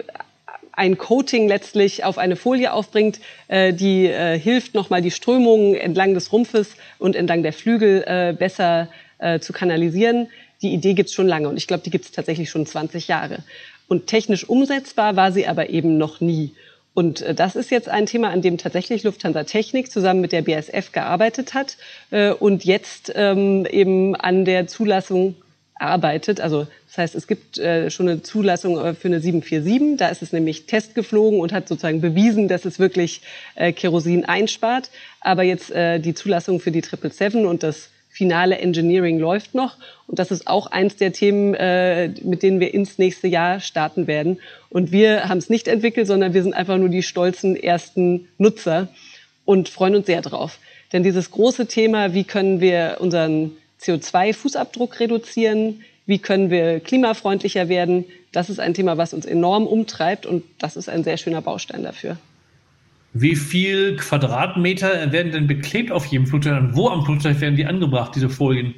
ein 0.71 0.97
Coating 0.97 1.47
letztlich 1.47 2.05
auf 2.05 2.17
eine 2.17 2.35
Folie 2.35 2.73
aufbringt, 2.73 3.19
äh, 3.49 3.71
die 3.71 4.07
äh, 4.07 4.39
hilft, 4.39 4.73
nochmal 4.73 5.03
die 5.03 5.11
Strömungen 5.11 5.75
entlang 5.75 6.15
des 6.15 6.31
Rumpfes 6.31 6.75
und 6.97 7.15
entlang 7.15 7.43
der 7.43 7.53
Flügel 7.53 8.03
äh, 8.07 8.33
besser 8.33 8.87
äh, 9.19 9.39
zu 9.39 9.53
kanalisieren. 9.53 10.27
Die 10.61 10.73
Idee 10.73 10.93
gibt's 10.93 11.13
schon 11.13 11.27
lange 11.27 11.49
und 11.49 11.57
ich 11.57 11.67
glaube, 11.67 11.83
die 11.83 11.89
gibt's 11.89 12.11
tatsächlich 12.11 12.49
schon 12.49 12.65
20 12.65 13.07
Jahre. 13.07 13.43
Und 13.87 14.07
technisch 14.07 14.47
umsetzbar 14.47 15.15
war 15.15 15.31
sie 15.31 15.47
aber 15.47 15.69
eben 15.69 15.97
noch 15.97 16.21
nie. 16.21 16.53
Und 16.93 17.21
äh, 17.21 17.33
das 17.33 17.55
ist 17.55 17.71
jetzt 17.71 17.89
ein 17.89 18.05
Thema, 18.05 18.29
an 18.29 18.41
dem 18.41 18.57
tatsächlich 18.57 19.03
Lufthansa 19.03 19.43
Technik 19.43 19.91
zusammen 19.91 20.21
mit 20.21 20.31
der 20.31 20.41
BSF 20.41 20.91
gearbeitet 20.91 21.53
hat 21.53 21.77
äh, 22.11 22.31
und 22.31 22.65
jetzt 22.65 23.11
ähm, 23.15 23.65
eben 23.69 24.15
an 24.15 24.45
der 24.45 24.67
Zulassung 24.67 25.35
arbeitet. 25.75 26.41
Also 26.41 26.67
das 26.87 26.97
heißt, 26.97 27.15
es 27.15 27.25
gibt 27.25 27.57
äh, 27.57 27.89
schon 27.89 28.09
eine 28.09 28.21
Zulassung 28.21 28.75
für 28.95 29.07
eine 29.07 29.21
747. 29.21 29.97
Da 29.97 30.09
ist 30.09 30.21
es 30.21 30.33
nämlich 30.33 30.65
Test 30.65 30.93
geflogen 30.93 31.39
und 31.39 31.53
hat 31.53 31.69
sozusagen 31.69 32.01
bewiesen, 32.01 32.49
dass 32.49 32.65
es 32.65 32.79
wirklich 32.79 33.21
Kerosin 33.55 34.25
einspart. 34.25 34.89
Aber 35.21 35.43
jetzt 35.43 35.71
die 35.71 36.13
Zulassung 36.13 36.59
für 36.59 36.71
die 36.71 36.81
777 36.81 37.45
und 37.45 37.63
das 37.63 37.91
finale 38.19 38.57
Engineering 38.57 39.17
läuft 39.17 39.55
noch. 39.55 39.77
Und 40.05 40.19
das 40.19 40.29
ist 40.29 40.45
auch 40.45 40.67
eins 40.67 40.97
der 40.97 41.13
Themen, 41.13 41.53
äh, 41.53 42.09
mit 42.21 42.43
denen 42.43 42.59
wir 42.59 42.73
ins 42.73 42.97
nächste 42.97 43.29
Jahr 43.29 43.61
starten 43.61 44.07
werden. 44.07 44.41
Und 44.69 44.91
wir 44.91 45.29
haben 45.29 45.37
es 45.37 45.49
nicht 45.49 45.69
entwickelt, 45.69 46.05
sondern 46.05 46.33
wir 46.33 46.43
sind 46.43 46.53
einfach 46.53 46.77
nur 46.77 46.89
die 46.89 47.01
stolzen 47.01 47.55
ersten 47.55 48.27
Nutzer 48.37 48.89
und 49.45 49.69
freuen 49.69 49.95
uns 49.95 50.07
sehr 50.07 50.21
drauf. 50.21 50.59
Denn 50.91 51.01
dieses 51.01 51.31
große 51.31 51.67
Thema, 51.67 52.13
wie 52.13 52.25
können 52.25 52.59
wir 52.59 52.97
unseren 52.99 53.51
CO2-Fußabdruck 53.81 54.99
reduzieren, 54.99 55.85
wie 56.05 56.19
können 56.19 56.49
wir 56.49 56.81
klimafreundlicher 56.81 57.69
werden, 57.69 58.03
das 58.33 58.49
ist 58.49 58.59
ein 58.59 58.73
Thema, 58.73 58.97
was 58.97 59.13
uns 59.13 59.25
enorm 59.25 59.65
umtreibt 59.65 60.25
und 60.25 60.43
das 60.59 60.75
ist 60.75 60.89
ein 60.89 61.05
sehr 61.05 61.15
schöner 61.15 61.41
Baustein 61.41 61.83
dafür. 61.83 62.17
Wie 63.13 63.35
viel 63.35 63.95
Quadratmeter 63.97 65.11
werden 65.11 65.31
denn 65.31 65.47
beklebt 65.47 65.91
auf 65.91 66.05
jedem 66.05 66.27
Flugzeug 66.27 66.59
und 66.59 66.75
wo 66.75 66.89
am 66.89 67.03
Flugzeug 67.05 67.41
werden 67.41 67.55
die 67.55 67.65
angebracht, 67.65 68.13
diese 68.15 68.29
Folien? 68.29 68.75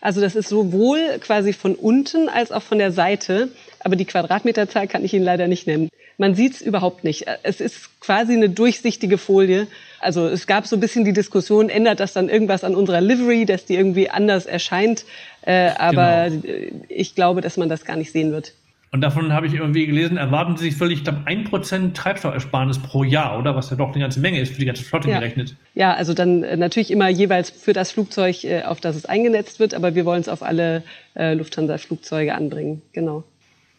Also 0.00 0.20
das 0.20 0.34
ist 0.34 0.48
sowohl 0.48 0.98
quasi 1.20 1.52
von 1.52 1.74
unten 1.74 2.28
als 2.28 2.52
auch 2.52 2.62
von 2.62 2.78
der 2.78 2.92
Seite, 2.92 3.48
aber 3.80 3.96
die 3.96 4.04
Quadratmeterzahl 4.04 4.86
kann 4.86 5.04
ich 5.04 5.14
Ihnen 5.14 5.24
leider 5.24 5.46
nicht 5.46 5.66
nennen. 5.66 5.88
Man 6.18 6.34
sieht 6.34 6.54
es 6.54 6.62
überhaupt 6.62 7.04
nicht. 7.04 7.26
Es 7.42 7.60
ist 7.60 8.00
quasi 8.00 8.34
eine 8.34 8.48
durchsichtige 8.48 9.18
Folie. 9.18 9.66
Also 10.00 10.28
es 10.28 10.46
gab 10.46 10.66
so 10.66 10.76
ein 10.76 10.80
bisschen 10.80 11.04
die 11.04 11.12
Diskussion, 11.12 11.70
ändert 11.70 12.00
das 12.00 12.12
dann 12.12 12.28
irgendwas 12.28 12.64
an 12.64 12.74
unserer 12.74 13.00
Livery, 13.00 13.46
dass 13.46 13.64
die 13.64 13.74
irgendwie 13.74 14.10
anders 14.10 14.46
erscheint? 14.46 15.04
Äh, 15.42 15.70
aber 15.76 16.30
genau. 16.30 16.84
ich 16.88 17.14
glaube, 17.14 17.40
dass 17.40 17.56
man 17.56 17.68
das 17.68 17.84
gar 17.84 17.96
nicht 17.96 18.12
sehen 18.12 18.30
wird. 18.30 18.52
Und 18.94 19.00
davon 19.00 19.32
habe 19.32 19.48
ich 19.48 19.54
irgendwie 19.54 19.86
gelesen, 19.86 20.18
erwarten 20.18 20.56
Sie 20.56 20.66
sich 20.66 20.76
völlig, 20.76 20.98
ich 20.98 21.04
glaube, 21.04 21.22
ein 21.24 21.42
Prozent 21.42 21.96
Treibstoffersparnis 21.96 22.78
pro 22.78 23.02
Jahr, 23.02 23.36
oder? 23.36 23.56
Was 23.56 23.68
ja 23.70 23.76
doch 23.76 23.88
eine 23.90 23.98
ganze 23.98 24.20
Menge 24.20 24.38
ist 24.38 24.52
für 24.52 24.60
die 24.60 24.66
ganze 24.66 24.84
Flotte 24.84 25.10
ja. 25.10 25.18
gerechnet. 25.18 25.56
Ja, 25.74 25.94
also 25.94 26.14
dann 26.14 26.44
äh, 26.44 26.56
natürlich 26.56 26.92
immer 26.92 27.08
jeweils 27.08 27.50
für 27.50 27.72
das 27.72 27.90
Flugzeug, 27.90 28.44
äh, 28.44 28.62
auf 28.62 28.80
das 28.80 28.94
es 28.94 29.04
eingenetzt 29.04 29.58
wird, 29.58 29.74
aber 29.74 29.96
wir 29.96 30.04
wollen 30.04 30.20
es 30.20 30.28
auf 30.28 30.44
alle 30.44 30.84
äh, 31.16 31.34
Lufthansa-Flugzeuge 31.34 32.36
anbringen, 32.36 32.82
genau. 32.92 33.24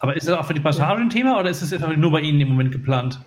Aber 0.00 0.14
ist 0.14 0.28
das 0.28 0.36
auch 0.36 0.44
für 0.44 0.52
die 0.52 0.60
Passagen 0.60 1.04
ein 1.04 1.08
Thema 1.08 1.40
oder 1.40 1.48
ist 1.48 1.62
es 1.62 1.74
nur 1.96 2.12
bei 2.12 2.20
Ihnen 2.20 2.38
im 2.42 2.48
Moment 2.48 2.72
geplant? 2.72 3.18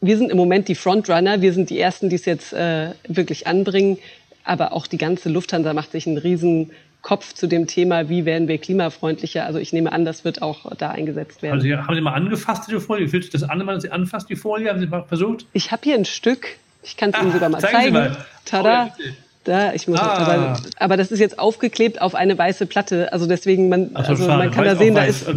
Wir 0.00 0.18
sind 0.18 0.32
im 0.32 0.36
Moment 0.36 0.66
die 0.66 0.74
Frontrunner, 0.74 1.40
wir 1.40 1.52
sind 1.52 1.70
die 1.70 1.78
Ersten, 1.78 2.08
die 2.08 2.16
es 2.16 2.24
jetzt 2.24 2.52
äh, 2.52 2.90
wirklich 3.06 3.46
anbringen, 3.46 3.98
aber 4.42 4.72
auch 4.72 4.88
die 4.88 4.98
ganze 4.98 5.28
Lufthansa 5.28 5.72
macht 5.72 5.92
sich 5.92 6.08
einen 6.08 6.18
riesen 6.18 6.72
Kopf 7.02 7.34
zu 7.34 7.46
dem 7.46 7.66
Thema, 7.66 8.08
wie 8.08 8.24
werden 8.24 8.48
wir 8.48 8.58
klimafreundlicher. 8.58 9.46
Also 9.46 9.58
ich 9.58 9.72
nehme 9.72 9.92
an, 9.92 10.04
das 10.04 10.24
wird 10.24 10.42
auch 10.42 10.72
da 10.76 10.90
eingesetzt 10.90 11.42
werden. 11.42 11.60
Also 11.60 11.68
haben 11.68 11.94
Sie 11.94 12.00
mal 12.00 12.14
angefasst, 12.14 12.64
diese 12.66 12.80
Folie? 12.80 13.08
Fühlt 13.08 13.22
sich 13.22 13.32
das 13.32 13.44
an, 13.44 13.64
wenn 13.66 13.80
sie 13.80 13.90
anfasst, 13.90 14.28
die 14.28 14.36
Folie? 14.36 14.68
Haben 14.68 14.80
Sie 14.80 14.86
mal 14.86 15.04
versucht? 15.04 15.46
Ich 15.52 15.70
habe 15.70 15.82
hier 15.84 15.94
ein 15.94 16.04
Stück. 16.04 16.48
Ich 16.82 16.96
kann 16.96 17.10
es 17.10 17.20
Ihnen 17.20 17.32
sogar 17.32 17.48
mal 17.48 17.60
zeigen. 17.60 17.76
zeigen. 17.76 17.94
Mal. 17.94 18.16
Tada. 18.44 18.90
Oh, 18.98 19.02
da, 19.46 19.72
ich 19.74 19.86
muss, 19.86 20.00
ah. 20.00 20.16
aber, 20.16 20.60
aber 20.76 20.96
das 20.96 21.12
ist 21.12 21.20
jetzt 21.20 21.38
aufgeklebt 21.38 22.02
auf 22.02 22.16
eine 22.16 22.36
weiße 22.36 22.66
Platte. 22.66 23.12
Also 23.12 23.28
deswegen, 23.28 23.68
man, 23.68 23.90
so, 23.90 23.96
also 23.96 24.26
man 24.26 24.50
kann 24.50 24.64
da 24.64 24.74
sehen, 24.74 24.96
da 24.96 25.04
ist. 25.04 25.28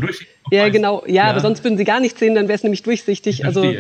Ja, 0.52 0.64
weiß. 0.64 0.72
genau. 0.72 1.04
Ja, 1.06 1.14
ja, 1.14 1.24
aber 1.26 1.42
sonst 1.42 1.64
würden 1.64 1.78
Sie 1.78 1.84
gar 1.84 2.00
nichts 2.00 2.20
sehen, 2.20 2.34
dann 2.34 2.48
wäre 2.48 2.56
es 2.56 2.64
nämlich 2.64 2.82
durchsichtig. 2.82 3.46
Also, 3.46 3.72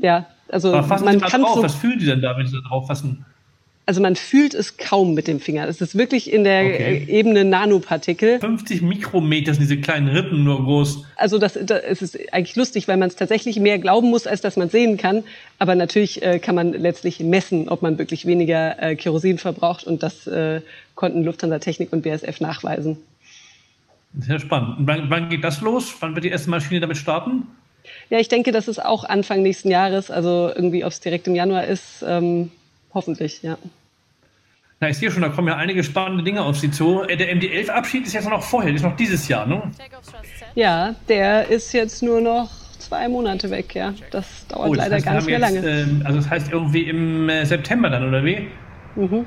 ja, 0.00 0.26
also 0.48 0.70
man 0.70 1.20
kann 1.20 1.42
drauf. 1.42 1.56
So, 1.56 1.62
Was 1.64 1.74
fühlen 1.74 1.98
Sie 1.98 2.06
denn 2.06 2.22
da, 2.22 2.36
wenn 2.36 2.46
Sie 2.46 2.54
da 2.54 2.68
drauf 2.68 2.86
fassen? 2.86 3.26
Also 3.88 4.00
man 4.00 4.16
fühlt 4.16 4.52
es 4.52 4.78
kaum 4.78 5.14
mit 5.14 5.28
dem 5.28 5.38
Finger. 5.38 5.68
Es 5.68 5.80
ist 5.80 5.96
wirklich 5.96 6.32
in 6.32 6.42
der 6.42 6.64
okay. 6.64 7.04
Ebene 7.06 7.44
Nanopartikel. 7.44 8.40
50 8.40 8.82
Mikrometer 8.82 9.54
sind 9.54 9.62
diese 9.62 9.80
kleinen 9.80 10.08
Rippen 10.08 10.42
nur 10.42 10.64
groß. 10.64 11.04
Also 11.14 11.38
das, 11.38 11.56
das 11.62 11.82
es 11.84 12.02
ist 12.02 12.32
eigentlich 12.32 12.56
lustig, 12.56 12.88
weil 12.88 12.96
man 12.96 13.08
es 13.08 13.14
tatsächlich 13.14 13.60
mehr 13.60 13.78
glauben 13.78 14.10
muss, 14.10 14.26
als 14.26 14.40
dass 14.40 14.56
man 14.56 14.70
sehen 14.70 14.96
kann. 14.96 15.22
Aber 15.60 15.76
natürlich 15.76 16.20
äh, 16.20 16.40
kann 16.40 16.56
man 16.56 16.72
letztlich 16.72 17.20
messen, 17.20 17.68
ob 17.68 17.82
man 17.82 17.96
wirklich 17.96 18.26
weniger 18.26 18.82
äh, 18.82 18.96
Kerosin 18.96 19.38
verbraucht. 19.38 19.84
Und 19.84 20.02
das 20.02 20.26
äh, 20.26 20.62
konnten 20.96 21.22
Lufthansa 21.22 21.60
Technik 21.60 21.92
und 21.92 22.02
BSF 22.02 22.40
nachweisen. 22.40 22.96
Sehr 24.18 24.40
spannend. 24.40 24.78
Und 24.80 24.88
wann, 24.88 25.10
wann 25.10 25.28
geht 25.28 25.44
das 25.44 25.60
los? 25.60 25.94
Wann 26.00 26.16
wird 26.16 26.24
die 26.24 26.30
erste 26.30 26.50
Maschine 26.50 26.80
damit 26.80 26.96
starten? 26.96 27.44
Ja, 28.10 28.18
ich 28.18 28.26
denke, 28.26 28.50
das 28.50 28.66
ist 28.66 28.84
auch 28.84 29.04
Anfang 29.04 29.42
nächsten 29.42 29.70
Jahres. 29.70 30.10
Also 30.10 30.50
irgendwie, 30.52 30.84
ob 30.84 30.90
es 30.90 30.98
direkt 30.98 31.28
im 31.28 31.36
Januar 31.36 31.66
ist. 31.66 32.04
Ähm, 32.04 32.50
Hoffentlich, 32.96 33.42
ja. 33.42 33.58
Na, 34.78 34.90
ich 34.90 34.98
sehe 34.98 35.10
schon, 35.10 35.22
da 35.22 35.30
kommen 35.30 35.48
ja 35.48 35.56
einige 35.56 35.82
spannende 35.82 36.22
Dinge 36.22 36.42
auf 36.42 36.58
Sie 36.58 36.70
zu. 36.70 37.02
Äh, 37.02 37.16
der 37.16 37.34
MD-11-Abschied 37.34 38.06
ist 38.06 38.12
jetzt 38.12 38.28
noch 38.28 38.42
vorher, 38.42 38.74
ist 38.74 38.82
noch 38.82 38.96
dieses 38.96 39.26
Jahr, 39.26 39.46
ne? 39.46 39.62
Ja, 40.54 40.94
der 41.08 41.48
ist 41.48 41.72
jetzt 41.72 42.02
nur 42.02 42.20
noch 42.20 42.50
zwei 42.78 43.08
Monate 43.08 43.50
weg, 43.50 43.74
ja. 43.74 43.94
Das 44.10 44.46
dauert 44.48 44.68
oh, 44.68 44.74
das 44.74 44.84
leider 44.84 44.96
heißt, 44.96 45.06
gar 45.06 45.14
nicht 45.14 45.26
mehr 45.26 45.38
jetzt, 45.38 45.54
lange. 45.54 45.80
Ähm, 45.80 46.02
also 46.04 46.18
das 46.18 46.28
heißt 46.28 46.52
irgendwie 46.52 46.82
im 46.82 47.26
äh, 47.30 47.46
September 47.46 47.88
dann, 47.88 48.06
oder 48.06 48.22
wie? 48.22 48.48
Mhm. 48.96 49.24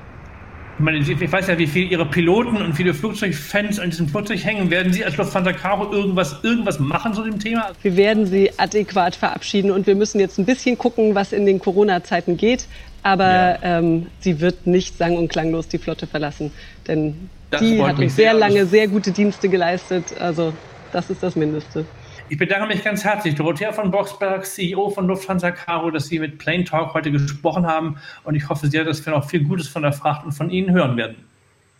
Ich, 0.77 0.85
meine, 0.85 0.99
ich 0.99 1.31
weiß 1.31 1.47
ja, 1.47 1.57
wie 1.57 1.67
viele 1.67 1.87
Ihre 1.87 2.05
Piloten 2.05 2.55
und 2.55 2.73
viele 2.73 2.93
Flugzeugfans 2.93 3.79
an 3.79 3.89
diesem 3.89 4.07
Flugzeug 4.07 4.45
hängen. 4.45 4.69
Werden 4.69 4.93
Sie 4.93 5.03
als 5.03 5.17
Lufthansa 5.17 5.51
Caro 5.51 5.91
irgendwas, 5.91 6.39
irgendwas 6.43 6.79
machen 6.79 7.13
zu 7.13 7.23
dem 7.23 7.37
Thema? 7.37 7.71
Wir 7.81 7.97
werden 7.97 8.25
sie 8.25 8.51
adäquat 8.57 9.15
verabschieden 9.15 9.71
und 9.71 9.87
wir 9.87 9.95
müssen 9.95 10.21
jetzt 10.21 10.37
ein 10.37 10.45
bisschen 10.45 10.77
gucken, 10.77 11.15
was 11.15 11.33
in 11.33 11.45
den 11.45 11.59
Corona-Zeiten 11.59 12.37
geht. 12.37 12.67
Aber 13.03 13.25
ja. 13.25 13.79
ähm, 13.79 14.07
sie 14.19 14.39
wird 14.41 14.67
nicht 14.67 14.97
sang- 14.97 15.17
und 15.17 15.29
klanglos 15.29 15.67
die 15.67 15.77
Flotte 15.77 16.07
verlassen. 16.07 16.51
Denn 16.87 17.29
das 17.49 17.61
die 17.61 17.81
hat 17.81 17.97
uns 17.97 18.15
sehr, 18.15 18.31
sehr 18.31 18.33
lange 18.33 18.65
sehr 18.65 18.87
gute 18.87 19.11
Dienste 19.11 19.49
geleistet. 19.49 20.19
Also 20.19 20.53
das 20.91 21.09
ist 21.09 21.23
das 21.23 21.35
Mindeste. 21.35 21.85
Ich 22.31 22.37
bedanke 22.37 22.67
mich 22.67 22.83
ganz 22.83 23.03
herzlich, 23.03 23.33
Dorothea 23.33 23.71
von 23.71 23.89
Boxberg, 23.89 24.45
CEO 24.45 24.91
von 24.91 25.07
Lufthansa 25.07 25.49
Caro, 25.49 25.89
dass 25.89 26.07
Sie 26.07 26.19
mit 26.19 26.37
Plain 26.37 26.63
Talk 26.63 26.93
heute 26.93 27.11
gesprochen 27.11 27.65
haben. 27.65 27.97
Und 28.23 28.35
ich 28.35 28.47
hoffe 28.49 28.67
sehr, 28.67 28.83
dass 28.83 29.03
wir 29.03 29.13
noch 29.13 29.27
viel 29.27 29.43
Gutes 29.43 29.67
von 29.67 29.81
der 29.81 29.93
Fracht 29.93 30.25
und 30.25 30.33
von 30.33 30.51
Ihnen 30.51 30.71
hören 30.71 30.95
werden. 30.95 31.15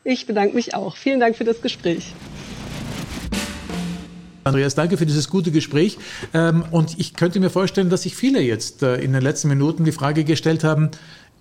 Ich 0.03 0.25
bedanke 0.25 0.55
mich 0.55 0.73
auch. 0.73 0.97
Vielen 0.97 1.19
Dank 1.19 1.35
für 1.35 1.43
das 1.43 1.61
Gespräch. 1.61 2.13
Andreas, 4.49 4.75
danke 4.75 4.97
für 4.97 5.05
dieses 5.05 5.29
gute 5.29 5.51
Gespräch. 5.51 5.97
Ähm, 6.33 6.63
und 6.71 6.99
ich 6.99 7.13
könnte 7.13 7.39
mir 7.39 7.49
vorstellen, 7.49 7.89
dass 7.89 8.03
sich 8.03 8.15
viele 8.15 8.41
jetzt 8.41 8.83
äh, 8.83 8.95
in 8.95 9.13
den 9.13 9.21
letzten 9.21 9.47
Minuten 9.47 9.85
die 9.85 9.91
Frage 9.91 10.23
gestellt 10.23 10.63
haben, 10.63 10.89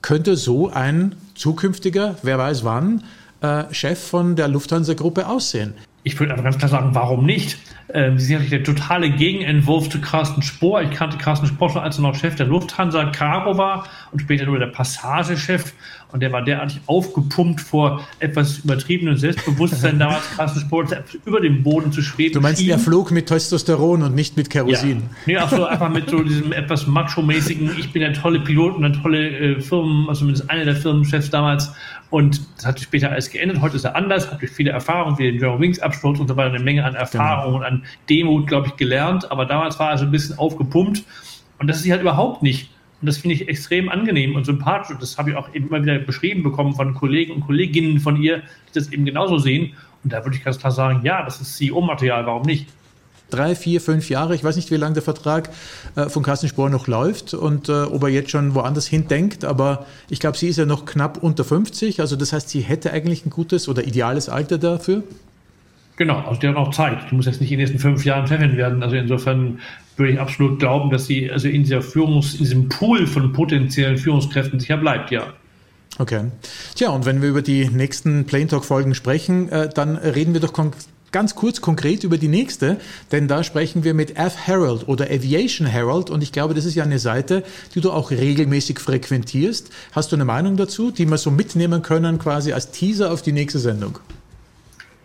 könnte 0.03 0.37
so 0.37 0.71
ein 0.71 1.17
zukünftiger, 1.35 2.17
wer 2.23 2.39
weiß 2.39 2.65
wann, 2.65 3.03
äh, 3.41 3.65
Chef 3.73 3.99
von 3.99 4.37
der 4.37 4.49
Lufthansa-Gruppe 4.49 5.27
aussehen? 5.27 5.75
Ich 6.05 6.19
würde 6.19 6.33
einfach 6.33 6.45
ganz 6.45 6.59
klar 6.59 6.69
sagen, 6.69 6.91
warum 6.93 7.27
nicht? 7.27 7.59
Ähm, 7.93 8.19
sie 8.19 8.27
sind 8.27 8.37
natürlich 8.37 8.65
der 8.65 8.75
totale 8.75 9.11
Gegenentwurf 9.11 9.89
zu 9.89 10.01
Carsten 10.01 10.43
Spohr. 10.43 10.83
Ich 10.83 10.91
kannte 10.91 11.19
Carsten 11.19 11.47
Spohr 11.47 11.71
schon, 11.71 11.83
als 11.83 11.99
er 11.99 12.03
noch 12.03 12.15
Chef 12.15 12.37
der 12.37 12.47
Lufthansa 12.47 13.07
Caro 13.11 13.59
war 13.59 13.87
und 14.13 14.21
später 14.21 14.47
nur 14.47 14.59
der 14.59 14.69
Passagechef. 14.69 15.73
Und 16.11 16.21
der 16.21 16.33
war 16.33 16.43
derartig 16.43 16.81
aufgepumpt 16.87 17.61
vor 17.61 18.07
etwas 18.19 18.59
übertriebenem 18.59 19.17
Selbstbewusstsein 19.17 19.99
damals, 19.99 20.23
Carsten 20.37 20.61
Spohr, 20.61 20.87
über 21.27 21.41
dem 21.41 21.63
Boden 21.63 21.93
zu 21.93 22.01
schweben. 22.01 22.33
Du 22.33 22.41
meinst, 22.41 22.67
er 22.67 22.79
flog 22.79 23.11
mit 23.11 23.27
Testosteron 23.27 24.03
und 24.03 24.15
nicht 24.15 24.37
mit 24.37 24.49
Kerosin? 24.49 24.99
Ja, 24.99 25.07
nee, 25.27 25.39
auch 25.39 25.51
so 25.51 25.67
einfach 25.67 25.91
mit 25.91 26.09
so 26.09 26.23
diesem 26.23 26.53
etwas 26.53 26.87
macho-mäßigen, 26.87 27.71
ich 27.79 27.93
bin 27.93 28.01
der 28.01 28.15
tolle 28.15 28.41
Pilot 28.41 28.77
und 28.77 28.85
eine 28.85 29.01
tolle 29.01 29.29
äh, 29.29 29.61
Firmen, 29.61 30.09
also 30.09 30.21
zumindest 30.21 30.49
einer 30.49 30.65
der 30.65 30.77
Firmenchefs 30.77 31.29
damals. 31.29 31.71
Und 32.11 32.41
das 32.57 32.65
hat 32.65 32.79
sich 32.79 32.87
später 32.87 33.11
alles 33.11 33.31
geändert. 33.31 33.61
Heute 33.61 33.77
ist 33.77 33.85
er 33.85 33.95
anders, 33.95 34.31
hat 34.31 34.41
durch 34.41 34.51
viele 34.51 34.71
Erfahrungen, 34.71 35.19
wie 35.19 35.25
den 35.25 35.39
German 35.39 35.61
Wings 35.61 35.79
Absturz 35.79 36.19
und 36.19 36.29
so 36.29 36.37
weiter, 36.37 36.55
eine 36.55 36.65
Menge 36.65 36.85
an 36.85 36.95
Erfahrungen 36.95 37.59
genau. 37.59 37.59
und 37.59 37.65
an 37.65 37.85
Demut, 38.09 38.47
glaube 38.47 38.69
ich, 38.69 38.77
gelernt. 38.77 39.31
Aber 39.31 39.45
damals 39.45 39.79
war 39.79 39.91
er 39.91 39.99
so 39.99 40.05
ein 40.05 40.11
bisschen 40.11 40.39
aufgepumpt. 40.39 41.05
Und 41.59 41.67
das 41.67 41.85
ist 41.85 41.91
halt 41.91 42.01
überhaupt 42.01 42.43
nicht. 42.43 42.71
Und 43.01 43.07
das 43.07 43.19
finde 43.19 43.35
ich 43.37 43.49
extrem 43.49 43.89
angenehm 43.89 44.35
und 44.35 44.45
sympathisch. 44.45 44.91
Und 44.91 45.03
das 45.03 45.19
habe 45.19 45.31
ich 45.31 45.37
auch 45.37 45.55
eben 45.55 45.69
immer 45.69 45.83
wieder 45.83 45.99
beschrieben 45.99 46.43
bekommen 46.43 46.75
von 46.75 46.95
Kollegen 46.95 47.33
und 47.33 47.41
Kolleginnen 47.41 48.01
von 48.01 48.21
ihr, 48.21 48.39
die 48.39 48.75
das 48.75 48.93
eben 48.93 49.05
genauso 49.05 49.39
sehen. 49.39 49.75
Und 50.05 50.13
da 50.13 50.25
würde 50.25 50.37
ich 50.37 50.45
ganz 50.45 50.59
klar 50.59 50.73
sagen, 50.73 51.01
ja, 51.05 51.25
das 51.25 51.41
ist 51.41 51.57
CEO-Material, 51.57 52.27
warum 52.27 52.43
nicht? 52.43 52.67
drei, 53.31 53.55
vier, 53.55 53.81
fünf 53.81 54.11
Jahre. 54.11 54.35
Ich 54.35 54.45
weiß 54.45 54.57
nicht, 54.57 54.71
wie 54.71 54.77
lange 54.77 54.95
der 54.95 55.03
Vertrag 55.03 55.51
äh, 55.97 56.09
von 56.09 56.23
Carsten 56.23 56.49
Spohr 56.49 56.71
noch 56.71 56.87
läuft 56.87 57.35
und 57.35 57.69
äh, 57.69 57.83
ob 57.83 58.03
er 58.03 58.09
jetzt 58.09 58.31
schon 58.31 58.55
woanders 58.55 58.87
hin 58.87 59.09
denkt. 59.09 59.45
Aber 59.45 59.87
ich 60.09 60.21
glaube, 60.21 60.37
sie 60.37 60.49
ist 60.49 60.57
ja 60.57 60.67
noch 60.67 60.85
knapp 60.85 61.23
unter 61.23 61.45
50. 61.45 62.01
Also 62.01 62.17
das 62.17 62.33
heißt, 62.33 62.49
sie 62.49 62.61
hätte 62.61 62.93
eigentlich 62.93 63.27
ein 63.27 63.31
gutes 63.31 63.69
oder 63.69 63.87
ideales 63.87 64.29
Alter 64.29 64.59
dafür. 64.59 65.03
Genau, 65.99 66.21
also 66.21 66.39
die 66.41 66.47
hat 66.47 66.55
auch 66.55 66.71
Zeit. 66.71 67.11
Die 67.11 67.15
muss 67.17 67.27
jetzt 67.27 67.41
nicht 67.41 67.51
in 67.51 67.59
den 67.59 67.67
nächsten 67.67 67.81
fünf 67.81 68.05
Jahren 68.05 68.29
Chefin 68.29 68.57
werden. 68.57 68.85
Also 68.85 68.95
insofern 68.95 69.59
würde 69.97 70.13
ich 70.13 70.21
absolut 70.21 70.61
glauben, 70.61 70.91
dass 70.91 71.07
sie 71.07 71.29
also 71.29 71.49
in 71.49 71.65
dieser 71.65 71.83
Führungs, 71.83 72.35
in 72.35 72.39
diesem 72.39 72.69
Pool 72.69 73.09
von 73.09 73.33
potenziellen 73.33 73.99
Führungskräften 73.99 74.61
sicher 74.61 74.77
bleibt, 74.77 75.11
ja. 75.11 75.27
Okay. 75.99 76.27
Tja, 76.77 76.91
und 76.91 77.05
wenn 77.05 77.21
wir 77.21 77.29
über 77.29 77.43
die 77.43 77.69
nächsten 77.69 78.27
Plain 78.27 78.47
Talk 78.47 78.65
Folgen 78.65 78.95
sprechen, 78.95 79.49
äh, 79.49 79.69
dann 79.69 79.97
reden 79.97 80.35
wir 80.35 80.41
doch 80.41 80.53
ganz 81.11 81.35
kurz 81.35 81.61
konkret 81.61 82.05
über 82.05 82.17
die 82.17 82.29
nächste, 82.29 82.77
denn 83.11 83.27
da 83.27 83.43
sprechen 83.43 83.83
wir 83.83 83.93
mit 83.93 84.17
F 84.17 84.37
Herald 84.47 84.87
oder 84.87 85.07
Aviation 85.07 85.67
Herald 85.67 86.11
und 86.11 86.23
ich 86.23 86.31
glaube, 86.31 86.55
das 86.55 86.65
ist 86.65 86.77
ja 86.77 86.85
eine 86.85 87.01
Seite, 87.01 87.43
die 87.75 87.81
du 87.81 87.91
auch 87.91 88.13
regelmäßig 88.13 88.79
frequentierst. 88.79 89.71
Hast 89.91 90.13
du 90.13 90.17
eine 90.17 90.25
Meinung 90.25 90.57
dazu, 90.57 90.93
die 90.93 91.07
wir 91.07 91.19
so 91.19 91.33
mitnehmen 91.33 91.83
können 91.83 92.21
quasi 92.21 92.53
als 92.53 92.71
Teaser 92.71 93.11
auf 93.11 93.23
die 93.23 93.33
nächste 93.33 93.59
Sendung? 93.59 93.99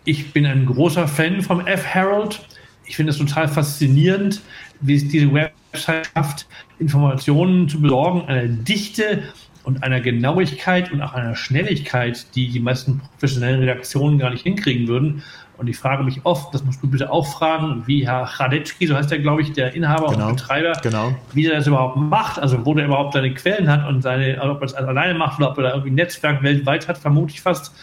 Ich 0.05 0.33
bin 0.33 0.45
ein 0.45 0.65
großer 0.65 1.07
Fan 1.07 1.41
vom 1.41 1.65
F 1.65 1.85
Herald. 1.85 2.45
Ich 2.85 2.97
finde 2.97 3.11
es 3.11 3.17
total 3.17 3.47
faszinierend, 3.47 4.41
wie 4.81 4.95
es 4.95 5.07
diese 5.07 5.33
Website 5.33 6.09
schafft, 6.13 6.45
Informationen 6.79 7.69
zu 7.69 7.81
besorgen, 7.81 8.27
eine 8.27 8.49
Dichte 8.49 9.23
und 9.63 9.81
einer 9.81 10.01
Genauigkeit 10.01 10.91
und 10.91 11.01
auch 11.01 11.13
einer 11.13 11.37
Schnelligkeit, 11.37 12.25
die 12.35 12.49
die 12.49 12.59
meisten 12.59 12.99
professionellen 12.99 13.61
Redaktionen 13.61 14.19
gar 14.19 14.29
nicht 14.31 14.43
hinkriegen 14.43 14.89
würden. 14.89 15.23
Und 15.57 15.67
ich 15.67 15.77
frage 15.77 16.03
mich 16.03 16.19
oft, 16.25 16.53
das 16.53 16.65
musst 16.65 16.83
du 16.83 16.89
bitte 16.89 17.09
auch 17.09 17.25
fragen, 17.25 17.83
wie 17.85 18.05
Herr 18.05 18.23
Radetschki, 18.23 18.87
so 18.87 18.95
heißt 18.95 19.11
er, 19.13 19.19
glaube 19.19 19.43
ich, 19.43 19.53
der 19.53 19.73
Inhaber 19.73 20.11
genau, 20.11 20.29
und 20.29 20.35
Betreiber, 20.35 20.73
genau. 20.81 21.15
wie 21.31 21.45
er 21.45 21.57
das 21.57 21.67
überhaupt 21.67 21.95
macht, 21.95 22.39
also 22.39 22.65
wo 22.65 22.73
der 22.73 22.85
überhaupt 22.85 23.13
seine 23.13 23.33
Quellen 23.33 23.69
hat 23.69 23.87
und 23.87 24.01
seine, 24.01 24.41
ob 24.41 24.59
er 24.61 24.65
es 24.65 24.73
alleine 24.73 25.17
macht 25.17 25.39
oder 25.39 25.51
ob 25.51 25.57
er 25.59 25.63
da 25.63 25.69
irgendwie 25.69 25.91
ein 25.91 25.95
Netzwerk 25.95 26.43
weltweit 26.43 26.89
hat, 26.89 26.97
vermute 26.97 27.33
ich 27.33 27.41
fast. 27.41 27.73